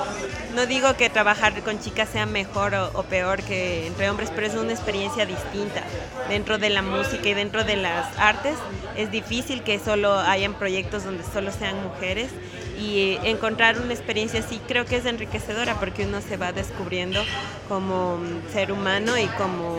no 0.54 0.66
digo 0.66 0.94
que 0.96 1.10
trabajar 1.10 1.60
con 1.62 1.80
chicas 1.80 2.08
sea 2.08 2.26
mejor 2.26 2.74
o, 2.74 3.02
peor 3.02 3.42
que 3.42 3.88
entre 3.88 4.08
hombres, 4.08 4.30
pero 4.34 4.46
es 4.46 4.54
una 4.54 4.72
experiencia 4.72 5.26
distinta. 5.26 5.82
Dentro 6.28 6.58
de 6.58 6.70
la 6.70 6.82
música 6.82 7.28
y 7.28 7.34
dentro 7.34 7.64
de 7.64 7.76
las 7.76 8.16
artes 8.18 8.54
es 8.96 9.10
difícil 9.10 9.62
que 9.62 9.78
solo 9.78 10.16
hayan 10.16 10.54
proyectos 10.54 11.04
donde 11.04 11.24
solo 11.24 11.50
sean 11.50 11.82
mujeres. 11.82 12.30
Y 12.78 13.18
encontrar 13.24 13.78
una 13.78 13.94
experiencia 13.94 14.40
así 14.40 14.60
creo 14.66 14.84
que 14.84 14.96
es 14.96 15.06
enriquecedora 15.06 15.74
porque 15.76 16.06
uno 16.06 16.20
se 16.20 16.36
va 16.36 16.52
descubriendo 16.52 17.22
como 17.68 18.18
ser 18.52 18.72
humano 18.72 19.16
y 19.16 19.26
como 19.26 19.78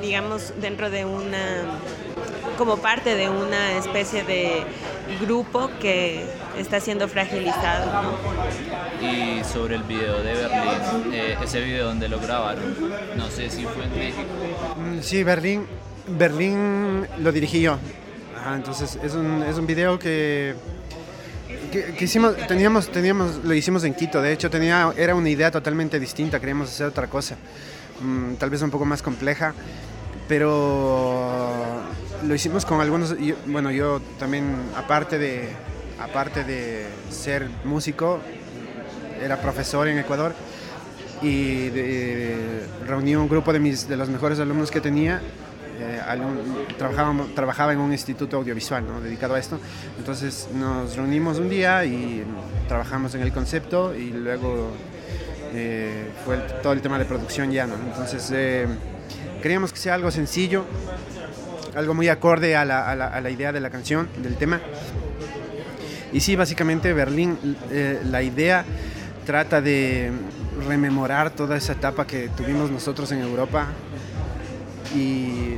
digamos 0.00 0.54
dentro 0.60 0.90
de 0.90 1.04
una 1.04 1.38
como 2.60 2.76
parte 2.76 3.16
de 3.16 3.30
una 3.30 3.78
especie 3.78 4.22
de 4.22 4.64
grupo 5.22 5.70
que 5.80 6.26
está 6.58 6.78
siendo 6.78 7.08
fragilizado. 7.08 8.18
Y 9.00 9.42
sobre 9.44 9.76
el 9.76 9.82
video 9.84 10.22
de 10.22 10.34
Berlín, 10.34 11.14
eh, 11.14 11.38
ese 11.42 11.62
video 11.62 11.86
donde 11.86 12.10
lo 12.10 12.20
grabaron, 12.20 12.76
no 13.16 13.30
sé 13.30 13.48
si 13.48 13.64
fue 13.64 13.84
en 13.84 13.96
México. 13.96 14.28
Mm, 14.76 15.00
sí, 15.00 15.24
Berlín, 15.24 15.66
Berlín 16.06 17.06
lo 17.20 17.32
dirigí 17.32 17.62
yo. 17.62 17.78
entonces 18.54 18.98
es 19.02 19.14
un, 19.14 19.42
es 19.42 19.56
un 19.56 19.66
video 19.66 19.98
que, 19.98 20.54
que, 21.72 22.04
hicimos, 22.04 22.36
teníamos, 22.46 22.92
teníamos, 22.92 23.36
lo 23.42 23.54
hicimos 23.54 23.84
en 23.84 23.94
Quito, 23.94 24.20
de 24.20 24.34
hecho 24.34 24.50
tenía, 24.50 24.92
era 24.98 25.14
una 25.14 25.30
idea 25.30 25.50
totalmente 25.50 25.98
distinta, 25.98 26.38
queríamos 26.38 26.68
hacer 26.68 26.88
otra 26.88 27.06
cosa, 27.06 27.36
mm, 28.02 28.34
tal 28.34 28.50
vez 28.50 28.60
un 28.60 28.70
poco 28.70 28.84
más 28.84 29.00
compleja, 29.00 29.54
pero 30.28 31.09
lo 32.26 32.34
hicimos 32.34 32.64
con 32.64 32.80
algunos, 32.80 33.14
bueno, 33.46 33.70
yo 33.70 34.00
también, 34.18 34.54
aparte 34.76 35.18
de, 35.18 35.48
aparte 35.98 36.44
de 36.44 36.86
ser 37.10 37.48
músico, 37.64 38.20
era 39.22 39.40
profesor 39.40 39.88
en 39.88 39.98
Ecuador 39.98 40.34
y 41.22 41.68
reuní 42.86 43.16
un 43.16 43.28
grupo 43.28 43.52
de, 43.52 43.60
mis, 43.60 43.88
de 43.88 43.96
los 43.96 44.08
mejores 44.08 44.38
alumnos 44.40 44.70
que 44.70 44.80
tenía. 44.80 45.20
Eh, 45.82 45.98
trabajaba, 46.76 47.14
trabajaba 47.34 47.72
en 47.72 47.78
un 47.78 47.90
instituto 47.92 48.36
audiovisual 48.36 48.86
¿no? 48.86 49.00
dedicado 49.00 49.34
a 49.34 49.38
esto. 49.38 49.58
Entonces 49.98 50.48
nos 50.54 50.96
reunimos 50.96 51.38
un 51.38 51.48
día 51.48 51.84
y 51.84 52.22
trabajamos 52.68 53.14
en 53.14 53.22
el 53.22 53.32
concepto 53.32 53.94
y 53.94 54.10
luego 54.10 54.72
eh, 55.54 56.10
fue 56.24 56.36
todo 56.62 56.74
el 56.74 56.82
tema 56.82 56.98
de 56.98 57.06
producción 57.06 57.50
ya. 57.50 57.66
¿no? 57.66 57.76
Entonces 57.76 58.30
eh, 58.34 58.66
queríamos 59.42 59.72
que 59.72 59.78
sea 59.78 59.94
algo 59.94 60.10
sencillo, 60.10 60.64
algo 61.74 61.94
muy 61.94 62.08
acorde 62.08 62.56
a 62.56 62.64
la, 62.64 62.90
a 62.90 63.20
la, 63.20 63.30
idea 63.30 63.52
de 63.52 63.60
la 63.60 63.70
canción, 63.70 64.08
del 64.22 64.36
tema. 64.36 64.60
Y 66.12 66.20
sí, 66.20 66.36
básicamente 66.36 66.92
Berlín, 66.92 67.38
eh, 67.70 68.00
la 68.04 68.22
idea 68.22 68.64
trata 69.24 69.60
de 69.60 70.10
rememorar 70.66 71.30
toda 71.30 71.56
esa 71.56 71.72
etapa 71.72 72.06
que 72.06 72.28
tuvimos 72.30 72.70
nosotros 72.70 73.12
en 73.12 73.20
Europa. 73.20 73.68
Y 74.94 75.56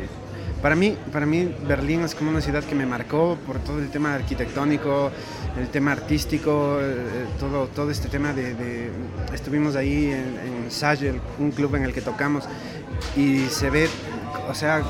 para 0.61 0.77
mí, 0.77 0.97
para 1.11 1.25
mí 1.25 1.55
Berlín 1.67 2.03
es 2.03 2.15
como 2.15 2.31
una 2.31 2.41
ciudad 2.41 2.63
que 2.63 2.75
me 2.75 2.85
marcó 2.85 3.39
por 3.47 3.59
todo 3.61 3.79
el 3.79 3.91
tema 3.91 4.15
arquitectónico, 4.15 5.11
el 5.59 5.69
tema 5.69 5.93
artístico, 5.93 6.79
eh, 6.81 7.27
todo, 7.41 7.67
todo 7.69 7.91
este 7.91 8.09
tema 8.09 8.33
de, 8.33 8.91
Estuvimos 9.33 9.75
ahí 9.75 10.07
en, 10.07 10.65
en 10.65 10.71
Sage, 10.71 11.15
un 11.39 11.51
club 11.51 11.75
en 11.77 11.85
el 11.85 11.95
que 11.95 12.03
tocamos, 12.03 12.45
y 13.17 13.47
se 13.47 13.71
ve, 13.71 13.89
o 14.49 14.55
sea, 14.55 14.83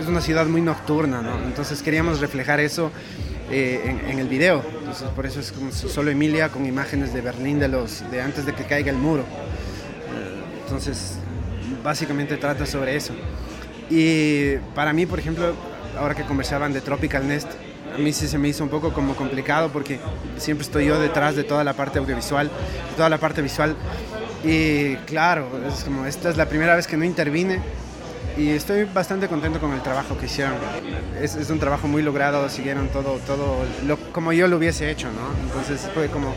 es 0.00 0.06
una 0.06 0.20
ciudad 0.20 0.46
muy 0.46 0.60
nocturna, 0.60 1.22
¿no? 1.22 1.42
Entonces 1.44 1.82
queríamos 1.82 2.20
reflejar 2.20 2.60
eso 2.60 2.90
eh, 3.50 3.96
en, 4.08 4.18
el 4.18 4.28
video. 4.28 4.62
Entonces 4.78 5.08
por 5.10 5.26
eso 5.26 5.40
es 5.40 5.52
como 5.52 5.72
solo 5.72 6.10
Emilia 6.10 6.48
con 6.48 6.66
imágenes 6.66 7.12
de 7.12 7.20
Berlín 7.20 7.58
de 7.58 7.68
los 7.68 8.08
de 8.10 8.20
antes 8.20 8.44
de 8.46 8.52
que 8.54 8.64
caiga 8.64 8.90
el 8.90 8.96
muro. 8.96 9.22
Eh, 9.22 10.42
entonces 10.64 11.18
básicamente 11.82 12.36
trata 12.36 12.66
sobre 12.66 12.96
eso. 12.96 13.14
Y 13.88 14.56
para 14.74 14.92
mí, 14.92 15.06
por 15.06 15.18
ejemplo, 15.18 15.54
ahora 15.98 16.14
que 16.14 16.24
conversaban 16.24 16.72
de 16.72 16.80
Tropical 16.80 17.26
Nest, 17.26 17.48
a 17.94 17.98
mí 17.98 18.12
sí 18.12 18.26
se 18.26 18.36
me 18.36 18.48
hizo 18.48 18.64
un 18.64 18.70
poco 18.70 18.92
como 18.92 19.14
complicado 19.14 19.70
porque 19.70 20.00
siempre 20.36 20.64
estoy 20.64 20.86
yo 20.86 21.00
detrás 21.00 21.36
de 21.36 21.44
toda 21.44 21.64
la 21.64 21.72
parte 21.72 21.98
audiovisual, 21.98 22.50
toda 22.96 23.08
la 23.08 23.18
parte 23.18 23.42
visual. 23.42 23.76
Y 24.44 24.96
claro, 25.06 25.48
es 25.66 25.84
como 25.84 26.04
esta 26.04 26.28
es 26.28 26.36
la 26.36 26.46
primera 26.46 26.76
vez 26.76 26.86
que 26.86 26.96
no 26.96 27.04
intervine 27.04 27.60
y 28.36 28.50
estoy 28.50 28.84
bastante 28.84 29.28
contento 29.28 29.60
con 29.60 29.72
el 29.72 29.82
trabajo 29.82 30.16
que 30.18 30.26
hicieron. 30.26 30.54
Es, 31.20 31.36
es 31.36 31.50
un 31.50 31.58
trabajo 31.58 31.88
muy 31.88 32.02
logrado, 32.02 32.48
siguieron 32.48 32.88
todo, 32.88 33.18
todo 33.26 33.64
lo, 33.86 33.96
como 34.12 34.32
yo 34.32 34.46
lo 34.46 34.56
hubiese 34.58 34.90
hecho, 34.90 35.08
¿no? 35.08 35.46
Entonces 35.46 35.88
fue 35.94 36.08
como 36.08 36.34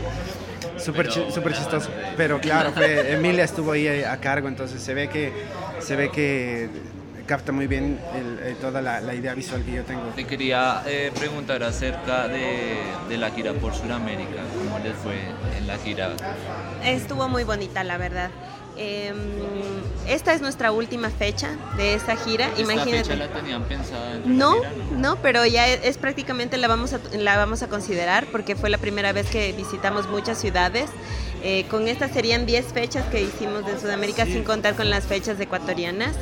súper 0.78 1.10
super 1.12 1.52
chistoso. 1.52 1.90
Pero 2.16 2.40
claro, 2.40 2.72
fue, 2.74 3.12
Emilia 3.12 3.44
estuvo 3.44 3.72
ahí 3.72 3.86
a 3.86 4.16
cargo, 4.18 4.48
entonces 4.48 4.82
se 4.82 4.94
ve 4.94 5.08
que, 5.08 5.32
se 5.80 5.96
ve 5.96 6.10
que 6.10 6.68
capta 7.26 7.52
muy 7.52 7.68
bien 7.68 8.00
el, 8.44 8.56
toda 8.56 8.82
la, 8.82 9.00
la, 9.00 9.14
idea 9.14 9.34
visual 9.34 9.62
que 9.62 9.72
yo 9.72 9.84
tengo. 9.84 10.02
Te 10.16 10.26
quería 10.26 10.82
eh, 10.86 11.12
preguntar 11.16 11.62
acerca 11.62 12.26
de, 12.26 12.80
de, 13.08 13.16
la 13.18 13.30
gira 13.30 13.52
por 13.52 13.72
Sudamérica, 13.72 14.42
¿cómo 14.58 14.80
les 14.80 14.96
fue 14.96 15.14
en 15.56 15.66
la 15.68 15.78
gira? 15.78 16.10
Estuvo 16.82 17.28
muy 17.28 17.44
bonita, 17.44 17.84
la 17.84 17.98
verdad. 17.98 18.30
Em, 18.76 19.16
esta 20.06 20.32
es 20.32 20.40
nuestra 20.40 20.72
última 20.72 21.10
fecha 21.10 21.56
de 21.76 21.94
esta 21.94 22.16
gira. 22.16 22.48
¿Esta 22.48 22.60
Imagínate. 22.60 23.04
Fecha 23.04 23.16
la 23.16 23.28
tenían 23.28 23.64
pensada 23.64 24.18
no, 24.24 24.56
no, 24.96 25.16
pero 25.16 25.44
ya 25.46 25.68
es, 25.68 25.98
prácticamente 25.98 26.56
la 26.56 26.68
vamos 26.68 26.94
a, 26.94 27.00
la 27.16 27.36
vamos 27.36 27.62
a 27.62 27.68
considerar 27.68 28.26
porque 28.32 28.56
fue 28.56 28.70
la 28.70 28.78
primera 28.78 29.12
vez 29.12 29.28
que 29.28 29.52
visitamos 29.52 30.08
muchas 30.08 30.40
ciudades. 30.40 30.90
Eh, 31.42 31.64
con 31.70 31.88
estas 31.88 32.10
serían 32.10 32.44
10 32.44 32.66
fechas 32.66 33.04
que 33.06 33.22
hicimos 33.22 33.66
en 33.66 33.80
Sudamérica 33.80 34.26
sin 34.26 34.44
contar 34.44 34.74
con 34.74 34.90
las 34.90 35.04
fechas 35.04 35.40
ecuatorianas 35.40 36.14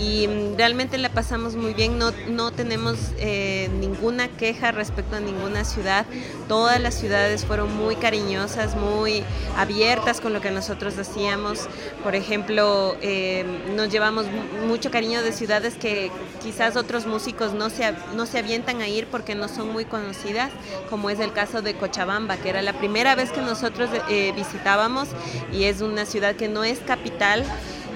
y 0.00 0.26
mm, 0.26 0.56
realmente 0.56 0.96
la 0.98 1.10
pasamos 1.10 1.56
muy 1.56 1.74
bien, 1.74 1.98
no, 1.98 2.12
no 2.28 2.50
tenemos 2.50 2.96
eh, 3.18 3.68
ninguna 3.78 4.28
queja 4.28 4.72
respecto 4.72 5.16
a 5.16 5.20
ninguna 5.20 5.64
ciudad, 5.64 6.06
todas 6.48 6.80
las 6.80 6.94
ciudades 6.94 7.44
fueron 7.44 7.76
muy 7.76 7.96
cariñosas, 7.96 8.76
muy 8.76 9.22
abiertas 9.56 10.20
con 10.20 10.32
lo 10.32 10.40
que 10.40 10.50
nosotros 10.50 10.96
hacíamos, 10.98 11.68
por 12.02 12.14
ejemplo, 12.14 12.96
eh, 13.02 13.44
nos 13.76 13.90
llevamos 13.90 14.26
mucho 14.66 14.90
cariño 14.90 15.22
de 15.22 15.32
ciudades 15.32 15.74
que 15.74 16.10
quizás 16.42 16.76
otros 16.76 17.06
músicos 17.06 17.52
no 17.52 17.68
se, 17.68 17.92
no 18.14 18.24
se 18.24 18.38
avientan 18.38 18.80
a 18.80 18.88
ir 18.88 19.06
porque 19.06 19.34
no 19.34 19.48
son 19.48 19.70
muy 19.70 19.84
conocidas, 19.84 20.50
como 20.88 21.10
es 21.10 21.20
el 21.20 21.32
caso 21.32 21.60
de 21.60 21.74
Cochabamba, 21.74 22.38
que 22.38 22.48
era 22.48 22.62
la 22.62 22.72
primera 22.72 23.14
vez 23.14 23.30
que 23.30 23.42
nosotros 23.42 23.90
eh, 24.08 24.32
visitábamos 24.34 25.08
y 25.52 25.64
es 25.64 25.82
una 25.82 26.06
ciudad 26.06 26.36
que 26.36 26.48
no 26.48 26.64
es 26.64 26.78
capital, 26.78 27.44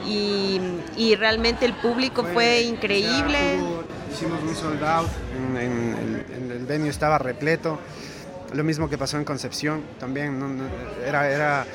y, 0.06 1.14
realmente 1.16 1.64
el 1.64 1.74
público 1.74 2.24
fue, 2.24 2.62
increíble. 2.62 3.58
hicimos 4.12 4.42
un 4.42 4.54
sold 4.54 4.84
out, 4.84 5.08
en, 5.58 6.50
el 6.50 6.66
venue 6.66 6.88
estaba 6.88 7.18
repleto. 7.18 7.78
Lo 8.52 8.62
mismo 8.62 8.88
que 8.88 8.96
pasó 8.96 9.16
en 9.16 9.24
Concepción 9.24 9.82
también. 9.98 10.40
era, 11.04 11.28
era, 11.28 11.66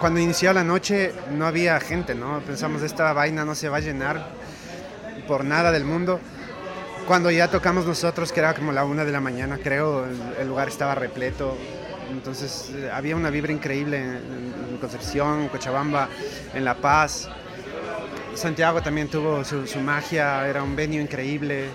cuando 0.00 0.18
inició 0.18 0.52
la 0.52 0.64
noche 0.64 1.12
no 1.30 1.46
había 1.46 1.78
gente, 1.78 2.14
¿no? 2.14 2.40
Pensamos, 2.40 2.82
esta 2.82 3.12
vaina 3.12 3.44
no 3.44 3.54
se 3.54 3.68
va 3.68 3.76
a 3.76 3.80
llenar 3.80 4.26
por 5.28 5.44
nada 5.44 5.70
del 5.70 5.84
mundo. 5.84 6.18
Cuando 7.06 7.30
ya 7.30 7.48
tocamos 7.48 7.86
nosotros, 7.86 8.32
que 8.32 8.40
era 8.40 8.54
como 8.54 8.72
la 8.72 8.84
una 8.84 9.04
de 9.04 9.12
la 9.12 9.20
mañana, 9.20 9.58
creo, 9.62 10.06
el, 10.38 10.48
lugar 10.48 10.68
estaba 10.68 10.94
repleto. 10.94 11.56
Entonces 12.10 12.70
eh, 12.74 12.90
había 12.92 13.16
una 13.16 13.30
vibra 13.30 13.52
increíble 13.52 13.98
en, 13.98 14.52
en 14.70 14.78
Concepción, 14.78 15.48
Cochabamba, 15.48 16.08
en 16.54 16.64
La 16.64 16.74
Paz. 16.74 17.28
Santiago 18.34 18.82
también 18.82 19.08
tuvo 19.08 19.44
su, 19.44 19.80
magia, 19.80 20.46
era 20.48 20.62
un 20.62 20.74
venue 20.74 21.00
increíble. 21.00 21.66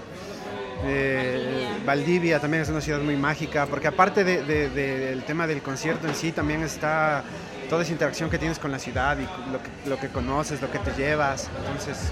Eh, 0.86 1.68
Valdivia 1.86 2.40
también 2.40 2.64
es 2.64 2.70
una 2.70 2.82
ciudad 2.82 3.00
muy 3.00 3.16
mágica, 3.16 3.66
porque 3.66 3.88
aparte 3.88 4.24
del 4.24 5.24
tema 5.24 5.48
del 5.48 5.62
concierto 5.62 6.08
en 6.08 6.16
sí, 6.16 6.32
también 6.32 6.64
está 6.64 7.24
toda 7.70 7.84
esa 7.84 7.92
interacción 7.92 8.30
que 8.30 8.38
tienes 8.38 8.60
con 8.60 8.72
la 8.72 8.80
ciudad 8.80 9.18
y 9.18 9.52
lo 9.52 9.62
que, 9.62 9.90
lo 9.90 10.00
que 10.00 10.08
conoces, 10.10 10.62
lo 10.62 10.72
que 10.72 10.80
te 10.80 10.92
llevas. 10.92 11.50
Entonces. 11.60 12.10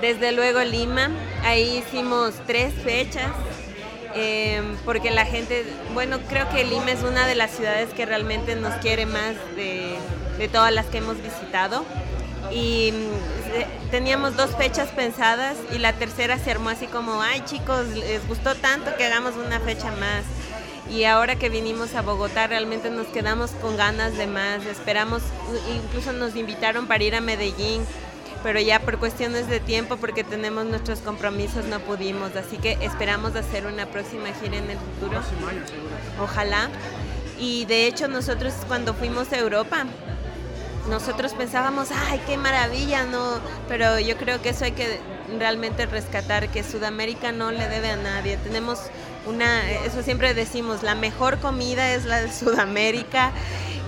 Desde 0.00 0.32
luego 0.32 0.60
Lima, 0.60 1.10
ahí 1.44 1.78
hicimos 1.78 2.34
tres 2.46 2.72
fechas, 2.74 3.30
eh, 4.14 4.62
porque 4.84 5.10
la 5.10 5.26
gente, 5.26 5.64
bueno, 5.92 6.18
creo 6.28 6.48
que 6.50 6.64
Lima 6.64 6.92
es 6.92 7.02
una 7.02 7.26
de 7.26 7.34
las 7.34 7.50
ciudades 7.50 7.90
que 7.90 8.06
realmente 8.06 8.56
nos 8.56 8.74
quiere 8.76 9.06
más 9.06 9.34
de, 9.56 9.96
de 10.38 10.48
todas 10.48 10.72
las 10.72 10.86
que 10.86 10.98
hemos 10.98 11.16
visitado 11.20 11.84
y 12.52 12.92
mm, 12.92 13.90
teníamos 13.90 14.36
dos 14.36 14.56
fechas 14.56 14.88
pensadas 14.90 15.56
y 15.72 15.78
la 15.78 15.92
tercera 15.92 16.38
se 16.38 16.50
armó 16.50 16.70
así 16.70 16.86
como, 16.86 17.22
ay 17.22 17.42
chicos, 17.44 17.86
les 17.88 18.26
gustó 18.28 18.54
tanto 18.54 18.96
que 18.96 19.04
hagamos 19.04 19.34
una 19.36 19.60
fecha 19.60 19.90
más. 19.92 20.24
Y 20.90 21.04
ahora 21.04 21.36
que 21.36 21.50
vinimos 21.50 21.94
a 21.94 22.02
Bogotá 22.02 22.46
realmente 22.46 22.88
nos 22.90 23.06
quedamos 23.08 23.50
con 23.50 23.76
ganas 23.76 24.16
de 24.16 24.26
más, 24.26 24.64
esperamos, 24.64 25.22
incluso 25.74 26.12
nos 26.12 26.34
invitaron 26.34 26.86
para 26.86 27.04
ir 27.04 27.14
a 27.14 27.20
Medellín, 27.20 27.84
pero 28.42 28.58
ya 28.60 28.80
por 28.80 28.98
cuestiones 28.98 29.48
de 29.48 29.60
tiempo, 29.60 29.98
porque 29.98 30.24
tenemos 30.24 30.64
nuestros 30.64 31.00
compromisos, 31.00 31.66
no 31.66 31.80
pudimos, 31.80 32.34
así 32.36 32.56
que 32.56 32.78
esperamos 32.80 33.34
hacer 33.36 33.66
una 33.66 33.86
próxima 33.86 34.28
gira 34.40 34.56
en 34.56 34.70
el 34.70 34.78
futuro. 34.78 35.20
Ojalá. 36.22 36.70
Y 37.38 37.66
de 37.66 37.86
hecho 37.86 38.08
nosotros 38.08 38.54
cuando 38.66 38.94
fuimos 38.94 39.32
a 39.32 39.38
Europa, 39.38 39.84
nosotros 40.88 41.32
pensábamos, 41.34 41.88
ay, 41.90 42.20
qué 42.26 42.36
maravilla, 42.36 43.04
no, 43.04 43.40
pero 43.68 43.98
yo 43.98 44.16
creo 44.16 44.40
que 44.40 44.50
eso 44.50 44.64
hay 44.64 44.72
que 44.72 45.00
realmente 45.38 45.86
rescatar, 45.86 46.48
que 46.48 46.62
Sudamérica 46.62 47.32
no 47.32 47.50
le 47.50 47.68
debe 47.68 47.90
a 47.90 47.96
nadie. 47.96 48.36
Tenemos 48.38 48.80
una, 49.26 49.70
eso 49.70 50.02
siempre 50.02 50.34
decimos, 50.34 50.82
la 50.82 50.94
mejor 50.94 51.38
comida 51.38 51.94
es 51.94 52.04
la 52.04 52.20
de 52.22 52.32
Sudamérica, 52.32 53.32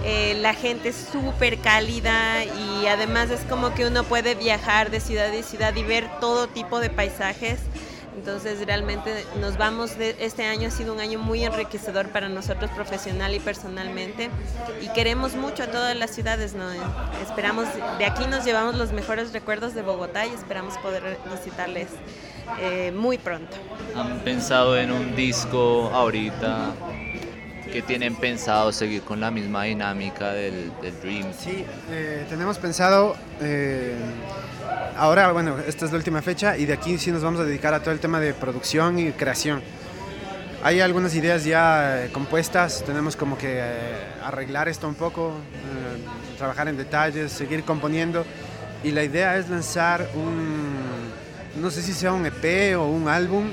eh, 0.05 0.37
la 0.41 0.55
gente 0.55 0.91
es 0.91 1.09
súper 1.13 1.59
cálida 1.59 2.45
y 2.45 2.87
además 2.87 3.31
es 3.31 3.41
como 3.41 3.75
que 3.75 3.87
uno 3.87 4.05
puede 4.05 4.35
viajar 4.35 4.91
de 4.91 5.01
ciudad 5.01 5.35
en 5.35 5.45
ciudad 5.45 5.75
y 5.77 5.83
ver 5.83 6.09
todo 6.21 6.49
tipo 6.49 6.81
de 6.81 6.91
paisajes. 6.91 7.59
Entonces 8.17 8.65
realmente 8.67 9.25
nos 9.41 9.57
vamos, 9.57 9.97
de, 9.97 10.17
este 10.21 10.45
año 10.45 10.69
ha 10.69 10.71
sido 10.71 10.93
un 10.93 11.01
año 11.01 11.19
muy 11.19 11.45
enriquecedor 11.45 12.09
para 12.09 12.29
nosotros 12.29 12.71
profesional 12.73 13.35
y 13.35 13.41
personalmente 13.41 14.31
y 14.83 14.89
queremos 14.89 15.35
mucho 15.35 15.63
a 15.63 15.67
todas 15.69 15.97
las 15.97 16.11
ciudades, 16.11 16.55
¿no? 16.55 16.65
Esperamos, 17.23 17.67
de 17.99 18.05
aquí 18.05 18.27
nos 18.27 18.45
llevamos 18.45 18.75
los 18.77 18.93
mejores 18.93 19.33
recuerdos 19.33 19.75
de 19.75 19.83
Bogotá 19.83 20.27
y 20.27 20.31
esperamos 20.31 20.77
poder 20.79 21.19
visitarles 21.33 21.89
eh, 22.59 22.93
muy 22.93 23.19
pronto. 23.19 23.57
¿Han 23.95 24.21
pensado 24.21 24.77
en 24.77 24.91
un 24.91 25.15
disco 25.15 25.91
ahorita 25.93 26.73
que 27.73 27.83
tienen 27.83 28.17
pensado 28.17 28.73
seguir 28.73 29.03
con 29.03 29.21
la 29.21 29.31
misma 29.31 29.65
dinámica 29.65 30.33
del, 30.33 30.73
Dream? 31.03 31.33
Sí, 31.39 31.65
eh, 31.91 32.27
tenemos 32.29 32.59
pensado 32.59 33.15
eh, 33.41 33.95
ahora, 35.01 35.33
bueno, 35.33 35.57
esta 35.67 35.87
es 35.87 35.93
la 35.93 35.97
última 35.97 36.21
fecha 36.21 36.59
y 36.59 36.67
de 36.67 36.75
aquí 36.75 36.99
sí 36.99 37.11
nos 37.11 37.23
vamos 37.23 37.41
a 37.41 37.45
dedicar 37.45 37.73
a 37.73 37.81
todo 37.81 37.93
el 37.93 38.01
tema 38.01 38.21
de 38.21 38.35
producción 38.35 38.99
y 38.99 39.13
creación. 39.13 39.63
Hay 40.63 40.81
algunas 40.81 41.15
ideas 41.15 41.45
ya 41.45 42.05
eh, 42.05 42.11
compuestas, 42.13 42.85
tenemos 42.85 43.17
como 43.17 43.39
que 43.39 43.61
eh, 43.61 43.97
arreglar 44.23 44.69
esto 44.69 44.87
un 44.87 44.95
poco, 44.95 45.31
eh, 45.31 46.37
trabajar 46.37 46.69
en 46.69 46.77
detalles, 46.77 47.33
seguir 47.33 47.65
componiendo 47.65 48.27
y 48.85 48.91
la 48.91 49.03
idea 49.03 49.39
es 49.39 49.49
lanzar 49.49 50.07
un, 50.15 51.63
no 51.63 51.71
sé 51.71 51.81
si 51.81 51.95
sea 51.95 52.13
un 52.13 52.27
EP 52.27 52.77
o 52.77 52.85
un 52.85 53.09
álbum, 53.09 53.47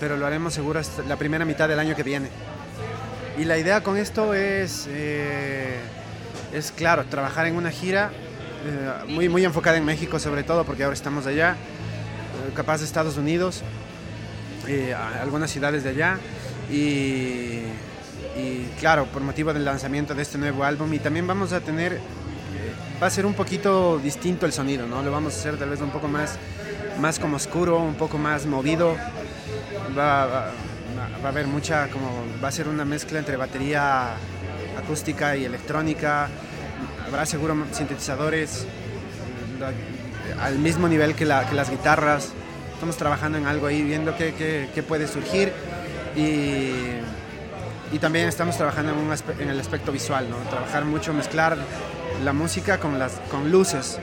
pero 0.00 0.16
lo 0.16 0.24
haremos 0.24 0.54
seguro 0.54 0.80
hasta 0.80 1.02
la 1.02 1.16
primera 1.16 1.44
mitad 1.44 1.68
del 1.68 1.78
año 1.78 1.94
que 1.94 2.04
viene. 2.04 2.28
Y 3.36 3.44
la 3.44 3.58
idea 3.58 3.82
con 3.82 3.98
esto 3.98 4.32
es, 4.32 4.86
es 4.86 6.72
claro, 6.72 7.04
trabajar 7.04 7.46
en 7.46 7.56
una 7.56 7.70
gira 7.70 8.12
eh, 8.66 9.04
muy, 9.08 9.28
muy 9.28 9.44
enfocada 9.44 9.76
en 9.76 9.84
México 9.84 10.18
sobre 10.18 10.42
todo, 10.42 10.64
porque 10.64 10.82
ahora 10.82 10.94
estamos 10.94 11.26
allá, 11.26 11.52
eh, 11.52 12.52
capaz 12.54 12.78
de 12.78 12.84
Estados 12.84 13.16
Unidos, 13.16 13.62
eh, 14.66 14.92
algunas 14.94 15.50
ciudades 15.50 15.84
de 15.84 15.90
allá, 15.90 16.18
y, 16.68 17.62
y, 18.36 18.68
claro, 18.80 19.06
por 19.06 19.22
motivo 19.22 19.52
del 19.52 19.64
lanzamiento 19.64 20.14
de 20.16 20.22
este 20.22 20.36
nuevo 20.36 20.64
álbum, 20.64 20.92
y 20.92 20.98
también 20.98 21.26
vamos 21.26 21.52
a 21.52 21.60
tener, 21.60 22.00
va 23.00 23.06
a 23.06 23.10
ser 23.10 23.24
un 23.24 23.34
poquito 23.34 23.98
distinto 23.98 24.46
el 24.46 24.52
sonido, 24.52 24.86
¿no? 24.88 25.02
Lo 25.02 25.12
vamos 25.12 25.34
a 25.34 25.38
hacer 25.38 25.56
tal 25.56 25.70
vez 25.70 25.80
un 25.80 25.90
poco 25.90 26.08
más, 26.08 26.36
más 27.00 27.20
como 27.20 27.36
oscuro, 27.36 27.78
un 27.78 27.94
poco 27.94 28.18
más 28.18 28.46
movido, 28.46 28.96
va, 29.96 30.26
va, 30.26 30.52
va 31.22 31.26
a 31.26 31.28
haber 31.28 31.46
mucha, 31.46 31.88
como, 31.88 32.24
va 32.42 32.48
a 32.48 32.52
ser 32.52 32.66
una 32.66 32.84
mezcla 32.84 33.20
entre 33.20 33.36
batería 33.36 34.14
acústica 34.76 35.36
y 35.36 35.44
electrónica, 35.44 36.28
habrá 37.06 37.26
seguro 37.26 37.56
sintetizadores 37.72 38.66
al 40.40 40.58
mismo 40.58 40.88
nivel 40.88 41.14
que, 41.14 41.24
las 41.24 41.70
guitarras. 41.70 42.32
Estamos 42.74 42.96
trabajando 42.96 43.38
en 43.38 43.46
algo 43.46 43.66
ahí, 43.66 43.82
viendo 43.82 44.14
qué, 44.16 44.84
puede 44.86 45.06
surgir 45.06 45.52
y, 46.14 46.72
y, 47.94 47.98
también 48.00 48.28
estamos 48.28 48.56
trabajando 48.56 48.92
en, 49.38 49.48
el 49.48 49.60
aspecto 49.60 49.92
visual, 49.92 50.28
¿no? 50.28 50.36
trabajar 50.50 50.84
mucho, 50.84 51.14
mezclar 51.14 51.56
la 52.22 52.32
música 52.32 52.78
con, 52.78 52.98
las, 52.98 53.12
con 53.30 53.50
luces. 53.50 53.98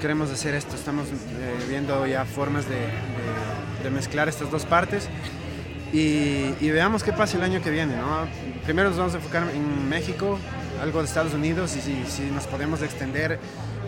Queremos 0.00 0.30
hacer 0.30 0.54
esto, 0.54 0.76
estamos 0.76 1.08
eh, 1.08 1.12
viendo 1.68 2.06
ya 2.06 2.24
formas 2.24 2.66
de, 2.68 2.76
mezclar 3.90 4.28
estas 4.28 4.50
dos 4.50 4.66
partes 4.66 5.08
y, 5.92 6.54
y, 6.60 6.70
veamos 6.70 7.04
qué 7.04 7.12
pasa 7.12 7.36
el 7.36 7.44
año 7.44 7.62
que 7.62 7.70
viene. 7.70 7.96
¿no? 7.96 8.26
Primero 8.64 8.90
nos 8.90 8.98
vamos 8.98 9.14
a 9.14 9.18
enfocar 9.18 9.44
en 9.54 9.88
México, 9.88 10.38
algo 10.80 11.00
de 11.00 11.06
Estados 11.06 11.34
Unidos 11.34 11.76
y 11.76 11.80
si, 11.80 12.04
si, 12.06 12.22
nos 12.30 12.46
podemos 12.46 12.82
extender 12.82 13.38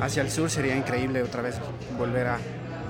hacia 0.01 0.23
el 0.23 0.31
sur 0.31 0.51
sería 0.51 0.77
increíble 0.77 1.23
otra 1.23 1.43
vez 1.43 1.57
volver 1.99 2.29
a, 2.29 2.39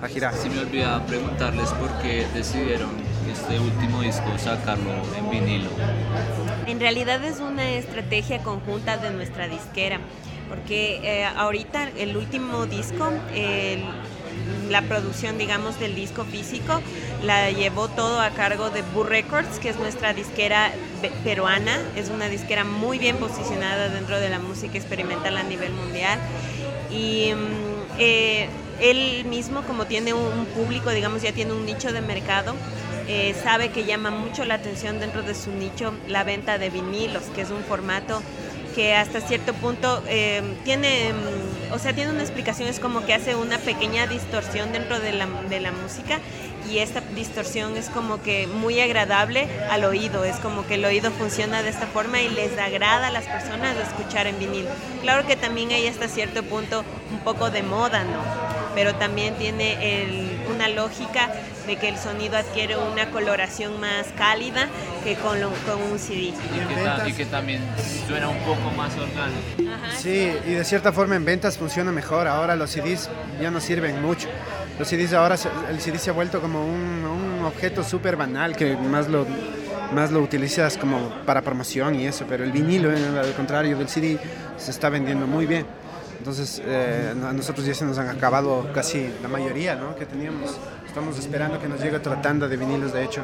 a 0.03 0.09
girar. 0.09 0.35
Si 0.35 0.49
me 0.51 0.61
olvidaba 0.61 1.05
preguntarles 1.07 1.71
por 1.71 1.91
qué 2.03 2.27
decidieron 2.35 2.91
este 3.31 3.59
último 3.59 4.01
disco 4.03 4.27
sacarlo 4.39 4.91
en 5.17 5.31
vinilo. 5.31 5.71
En 6.67 6.81
realidad 6.81 7.23
es 7.25 7.41
una 7.41 7.71
estrategia 7.71 8.39
conjunta 8.43 8.97
de 8.97 9.11
nuestra 9.11 9.49
disquera, 9.49 10.01
porque 10.49 11.01
eh, 11.03 11.25
ahorita 11.25 11.91
el 11.97 12.17
último 12.17 12.67
disco, 12.67 13.11
el 13.35 13.83
la 14.69 14.83
producción, 14.83 15.39
digamos, 15.39 15.79
del 15.81 15.95
disco 15.95 16.25
físico 16.25 16.81
la 17.23 17.51
llevó 17.51 17.89
todo 17.89 18.21
a 18.21 18.31
cargo 18.31 18.71
de 18.71 18.83
Boo 18.83 19.05
Records, 19.05 19.59
que 19.59 19.69
es 19.69 19.77
nuestra 19.77 20.15
disquera 20.15 20.73
peruana. 21.25 21.79
Es 21.97 22.11
una 22.11 22.29
disquera 22.29 22.65
muy 22.65 22.99
bien 22.99 23.17
posicionada 23.17 23.89
dentro 23.89 24.21
de 24.21 24.29
la 24.29 24.39
música 24.39 24.79
experimental 24.79 25.37
a 25.37 25.43
nivel 25.43 25.73
mundial. 25.73 26.19
Y 26.91 27.33
mm, 27.35 27.99
eh, 27.99 28.49
él 28.81 29.25
mismo, 29.25 29.63
como 29.63 29.87
tiene 29.87 30.15
un 30.15 30.47
público, 30.47 30.91
digamos, 30.91 31.23
ya 31.23 31.33
tiene 31.33 31.53
un 31.53 31.67
nicho 31.67 31.93
de 31.93 32.01
mercado, 32.01 32.55
eh, 33.09 33.35
sabe 33.43 33.71
que 33.71 33.85
llama 33.85 34.11
mucho 34.11 34.45
la 34.45 34.55
atención 34.55 35.01
dentro 35.01 35.23
de 35.23 35.35
su 35.35 35.51
nicho 35.51 35.95
la 36.07 36.25
venta 36.25 36.59
de 36.59 36.71
vinilos, 36.71 37.25
que 37.35 37.41
es 37.41 37.51
un 37.51 37.65
formato 37.65 38.23
que 38.75 38.95
hasta 38.95 39.21
cierto 39.21 39.55
punto 39.55 40.03
eh, 40.07 40.43
tiene, 40.65 41.13
mm, 41.13 41.73
o 41.73 41.79
sea, 41.79 41.95
tiene 41.95 42.13
una 42.13 42.21
explicación, 42.21 42.69
es 42.69 42.79
como 42.79 43.05
que 43.05 43.15
hace 43.15 43.35
una 43.35 43.59
pequeña 43.59 44.07
distorsión 44.07 44.73
dentro 44.73 45.01
de 45.01 45.13
la, 45.13 45.27
de 45.49 45.61
la 45.61 45.73
música 45.73 46.21
y 46.71 46.79
esta 46.79 47.01
distorsión 47.15 47.77
es 47.77 47.89
como 47.89 48.23
que 48.23 48.47
muy 48.47 48.81
agradable 48.81 49.49
al 49.71 49.85
oído, 49.85 50.25
es 50.25 50.37
como 50.37 50.67
que 50.67 50.75
el 50.75 50.85
oído 50.85 51.11
funciona 51.11 51.63
de 51.63 51.71
esta 51.71 51.87
forma 51.87 52.21
y 52.21 52.29
les 52.29 52.59
agrada 52.59 53.09
a 53.09 53.11
las 53.11 53.25
personas 53.25 53.77
escuchar 53.77 54.27
en 54.27 54.39
vinil. 54.39 54.67
Claro 55.03 55.27
que 55.27 55.37
también 55.37 55.71
hay 55.71 55.87
hasta 55.87 56.09
cierto 56.09 56.43
punto 56.43 56.85
un 57.11 57.21
poco 57.21 57.51
de 57.51 57.63
moda, 57.63 58.05
¿no? 58.05 58.23
Pero 58.75 58.95
también 58.95 59.35
tiene 59.37 60.29
una 60.55 60.69
lógica 60.69 61.31
de 61.67 61.77
que 61.77 61.89
el 61.89 61.99
sonido 61.99 62.37
adquiere 62.37 62.77
una 62.77 63.11
coloración 63.11 63.81
más 63.81 64.07
cálida 64.17 64.69
que 65.05 65.17
con, 65.17 65.39
con 65.67 65.83
un 65.91 65.99
CD. 65.99 66.33
Y 67.07 67.13
que, 67.13 67.25
también 67.27 67.63
suena 68.07 68.29
un 68.29 68.39
poco 68.39 68.71
más 68.77 68.93
orgánico. 68.97 69.77
Sí, 69.99 70.33
y 70.47 70.53
de 70.53 70.65
cierta 70.65 70.93
forma 70.93 71.17
en 71.17 71.25
ventas 71.25 71.59
funciona 71.59 71.93
mejor. 71.93 72.29
Ahora 72.29 72.57
los 72.57 72.71
CDs 72.71 73.11
ya 73.41 73.51
no 73.51 73.61
sirven 73.61 74.01
mucho. 74.01 74.29
Los 74.79 74.89
CDs 74.89 75.13
ahora, 75.13 75.37
el 75.71 75.81
CD 75.81 75.99
se 75.99 76.11
ha 76.11 76.13
vuelto 76.13 76.41
como 76.41 76.65
un, 76.65 76.99
objeto 77.45 77.83
súper 77.83 78.17
banal 78.17 78.55
que 78.55 78.77
más 78.77 79.09
lo, 79.09 79.27
más 79.95 80.13
lo 80.13 80.21
utilizas 80.21 80.77
como 80.77 81.09
para 81.25 81.41
promoción 81.41 81.95
y 81.95 82.07
eso, 82.07 82.27
pero 82.29 82.45
el 82.45 82.53
vinilo, 82.53 82.91
al 82.91 83.33
contrario 83.35 83.79
del 83.79 83.89
CD, 83.89 84.19
se 84.59 84.71
está 84.71 84.91
vendiendo 84.91 85.27
muy 85.27 85.47
bien. 85.47 85.65
Entonces, 86.19 86.61
eh, 86.65 87.15
a 87.25 87.33
nosotros 87.33 87.65
ya 87.65 87.75
se 87.75 87.85
nos 87.85 87.97
han 87.97 88.09
acabado 88.09 88.71
casi 88.75 89.11
la 89.23 89.29
mayoría 89.29 89.77
¿no? 89.77 89.97
que 89.97 90.05
teníamos. 90.05 90.59
Estamos 90.89 91.19
esperando 91.19 91.61
que 91.61 91.69
nos 91.69 91.81
llegue 91.81 91.97
otra 91.97 92.21
tanda 92.23 92.49
de 92.49 92.57
vinilos, 92.57 92.93
de 92.93 93.05
hecho. 93.05 93.23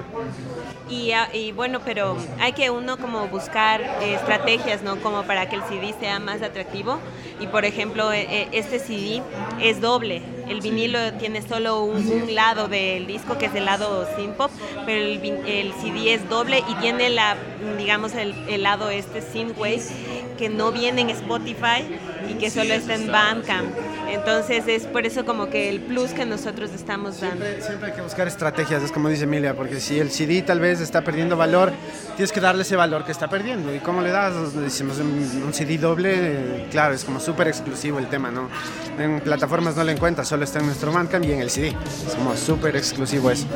Y, 0.88 1.12
ah, 1.12 1.28
y, 1.32 1.50
bueno, 1.52 1.80
pero 1.82 2.16
hay 2.38 2.52
que 2.52 2.70
uno 2.70 2.98
como 2.98 3.26
buscar 3.28 3.80
eh, 3.80 4.14
estrategias, 4.14 4.82
¿no? 4.82 5.00
Como 5.00 5.22
para 5.24 5.48
que 5.48 5.56
el 5.56 5.62
CD 5.62 5.94
sea 5.98 6.20
más 6.20 6.42
atractivo. 6.42 6.98
Y 7.40 7.46
por 7.46 7.64
ejemplo, 7.64 8.12
eh, 8.12 8.48
este 8.52 8.78
CD 8.78 9.22
es 9.60 9.80
doble. 9.80 10.22
El 10.46 10.60
vinilo 10.60 11.14
tiene 11.14 11.40
solo 11.40 11.82
un, 11.82 12.34
lado 12.34 12.68
del 12.68 13.06
disco, 13.06 13.38
que 13.38 13.46
es 13.46 13.54
el 13.54 13.64
lado 13.64 14.06
synth-pop, 14.14 14.50
pero 14.84 15.04
el, 15.06 15.24
el, 15.46 15.72
CD 15.72 16.12
es 16.12 16.28
doble 16.28 16.62
y 16.68 16.74
tiene 16.76 17.08
la, 17.08 17.36
digamos, 17.78 18.14
el, 18.14 18.34
el 18.48 18.62
lado 18.62 18.90
este 18.90 19.22
synthwave 19.22 19.82
que 20.36 20.48
no 20.48 20.72
viene 20.72 21.02
en 21.02 21.10
Spotify 21.10 21.84
y 22.28 22.34
que 22.34 22.50
solo 22.50 22.74
está 22.74 22.94
en 22.94 23.10
Bandcamp. 23.10 23.68
Entonces 24.08 24.64
es 24.68 24.84
por 24.84 25.06
eso 25.06 25.24
como 25.24 25.48
que 25.48 25.68
el 25.68 25.80
plus 25.80 26.10
que 26.10 26.24
nosotros 26.24 26.70
estamos 26.72 27.20
dando. 27.20 27.44
Siempre, 27.60 27.90
hay 27.90 27.96
que 27.96 28.02
buscar 28.02 28.28
estrategias, 28.28 28.82
es 28.82 28.92
como 28.92 29.08
dice 29.08 29.24
Emilia, 29.24 29.54
porque 29.54 29.80
si 29.80 29.98
el 29.98 30.10
CD 30.10 30.42
tal 30.42 30.60
vez 30.60 30.80
está 30.80 31.02
perdiendo 31.02 31.36
valor, 31.36 31.72
tienes 32.16 32.30
que 32.30 32.40
darle 32.40 32.62
ese 32.62 32.76
valor 32.76 33.04
que 33.04 33.12
está 33.12 33.28
perdiendo. 33.28 33.74
¿Y 33.74 33.78
cómo 33.80 34.02
le 34.02 34.10
das? 34.10 34.54
Decimos 34.54 34.98
un, 34.98 35.52
CD 35.52 35.78
doble, 35.78 36.66
claro, 36.70 36.94
es 36.94 37.04
como 37.04 37.20
súper 37.20 37.48
exclusivo 37.48 37.98
el 37.98 38.08
tema, 38.08 38.30
¿no? 38.30 38.48
En 38.98 39.20
plataformas 39.20 39.76
no 39.76 39.84
lo 39.84 39.90
encuentras, 39.90 40.28
solo 40.28 40.44
está 40.44 40.58
en 40.60 40.66
nuestro 40.66 40.92
Bandcamp 40.92 41.24
y 41.24 41.32
en 41.32 41.40
el 41.40 41.50
CD. 41.50 41.74
Es 42.06 42.14
como 42.14 42.36
súper 42.36 42.76
exclusivo 42.76 43.30
eso. 43.30 43.46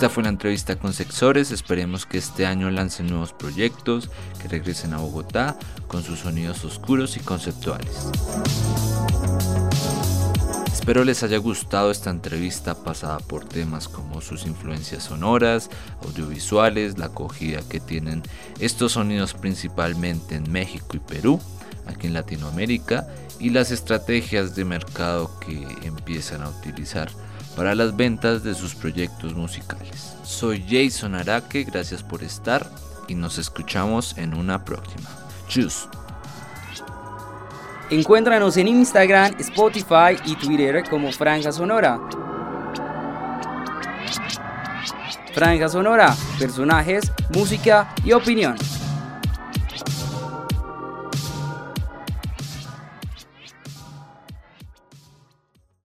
Esta 0.00 0.08
fue 0.08 0.22
la 0.22 0.30
entrevista 0.30 0.76
con 0.76 0.94
Sexores, 0.94 1.50
esperemos 1.50 2.06
que 2.06 2.16
este 2.16 2.46
año 2.46 2.70
lancen 2.70 3.08
nuevos 3.08 3.34
proyectos, 3.34 4.08
que 4.40 4.48
regresen 4.48 4.94
a 4.94 4.96
Bogotá 4.96 5.58
con 5.88 6.02
sus 6.02 6.20
sonidos 6.20 6.64
oscuros 6.64 7.18
y 7.18 7.20
conceptuales. 7.20 8.08
Espero 10.72 11.04
les 11.04 11.22
haya 11.22 11.36
gustado 11.36 11.90
esta 11.90 12.08
entrevista 12.08 12.82
pasada 12.82 13.18
por 13.18 13.44
temas 13.44 13.88
como 13.88 14.22
sus 14.22 14.46
influencias 14.46 15.02
sonoras, 15.02 15.68
audiovisuales, 16.02 16.96
la 16.96 17.06
acogida 17.08 17.60
que 17.68 17.78
tienen 17.78 18.22
estos 18.58 18.92
sonidos 18.92 19.34
principalmente 19.34 20.34
en 20.34 20.50
México 20.50 20.96
y 20.96 21.00
Perú, 21.00 21.42
aquí 21.86 22.06
en 22.06 22.14
Latinoamérica, 22.14 23.06
y 23.38 23.50
las 23.50 23.70
estrategias 23.70 24.56
de 24.56 24.64
mercado 24.64 25.38
que 25.40 25.62
empiezan 25.82 26.40
a 26.40 26.48
utilizar 26.48 27.10
para 27.60 27.74
las 27.74 27.94
ventas 27.94 28.42
de 28.42 28.54
sus 28.54 28.74
proyectos 28.74 29.34
musicales. 29.34 30.14
Soy 30.22 30.64
Jason 30.66 31.14
Araque, 31.14 31.64
gracias 31.64 32.02
por 32.02 32.22
estar 32.22 32.66
y 33.06 33.14
nos 33.14 33.36
escuchamos 33.36 34.16
en 34.16 34.32
una 34.32 34.64
próxima. 34.64 35.10
Tschüss. 35.46 35.86
Encuéntranos 37.90 38.56
en 38.56 38.66
Instagram, 38.66 39.34
Spotify 39.40 40.16
y 40.24 40.36
Twitter 40.36 40.88
como 40.88 41.12
Franja 41.12 41.52
Sonora. 41.52 42.00
Franja 45.34 45.68
Sonora, 45.68 46.16
personajes, 46.38 47.12
música 47.28 47.94
y 48.02 48.12
opinión. 48.12 48.56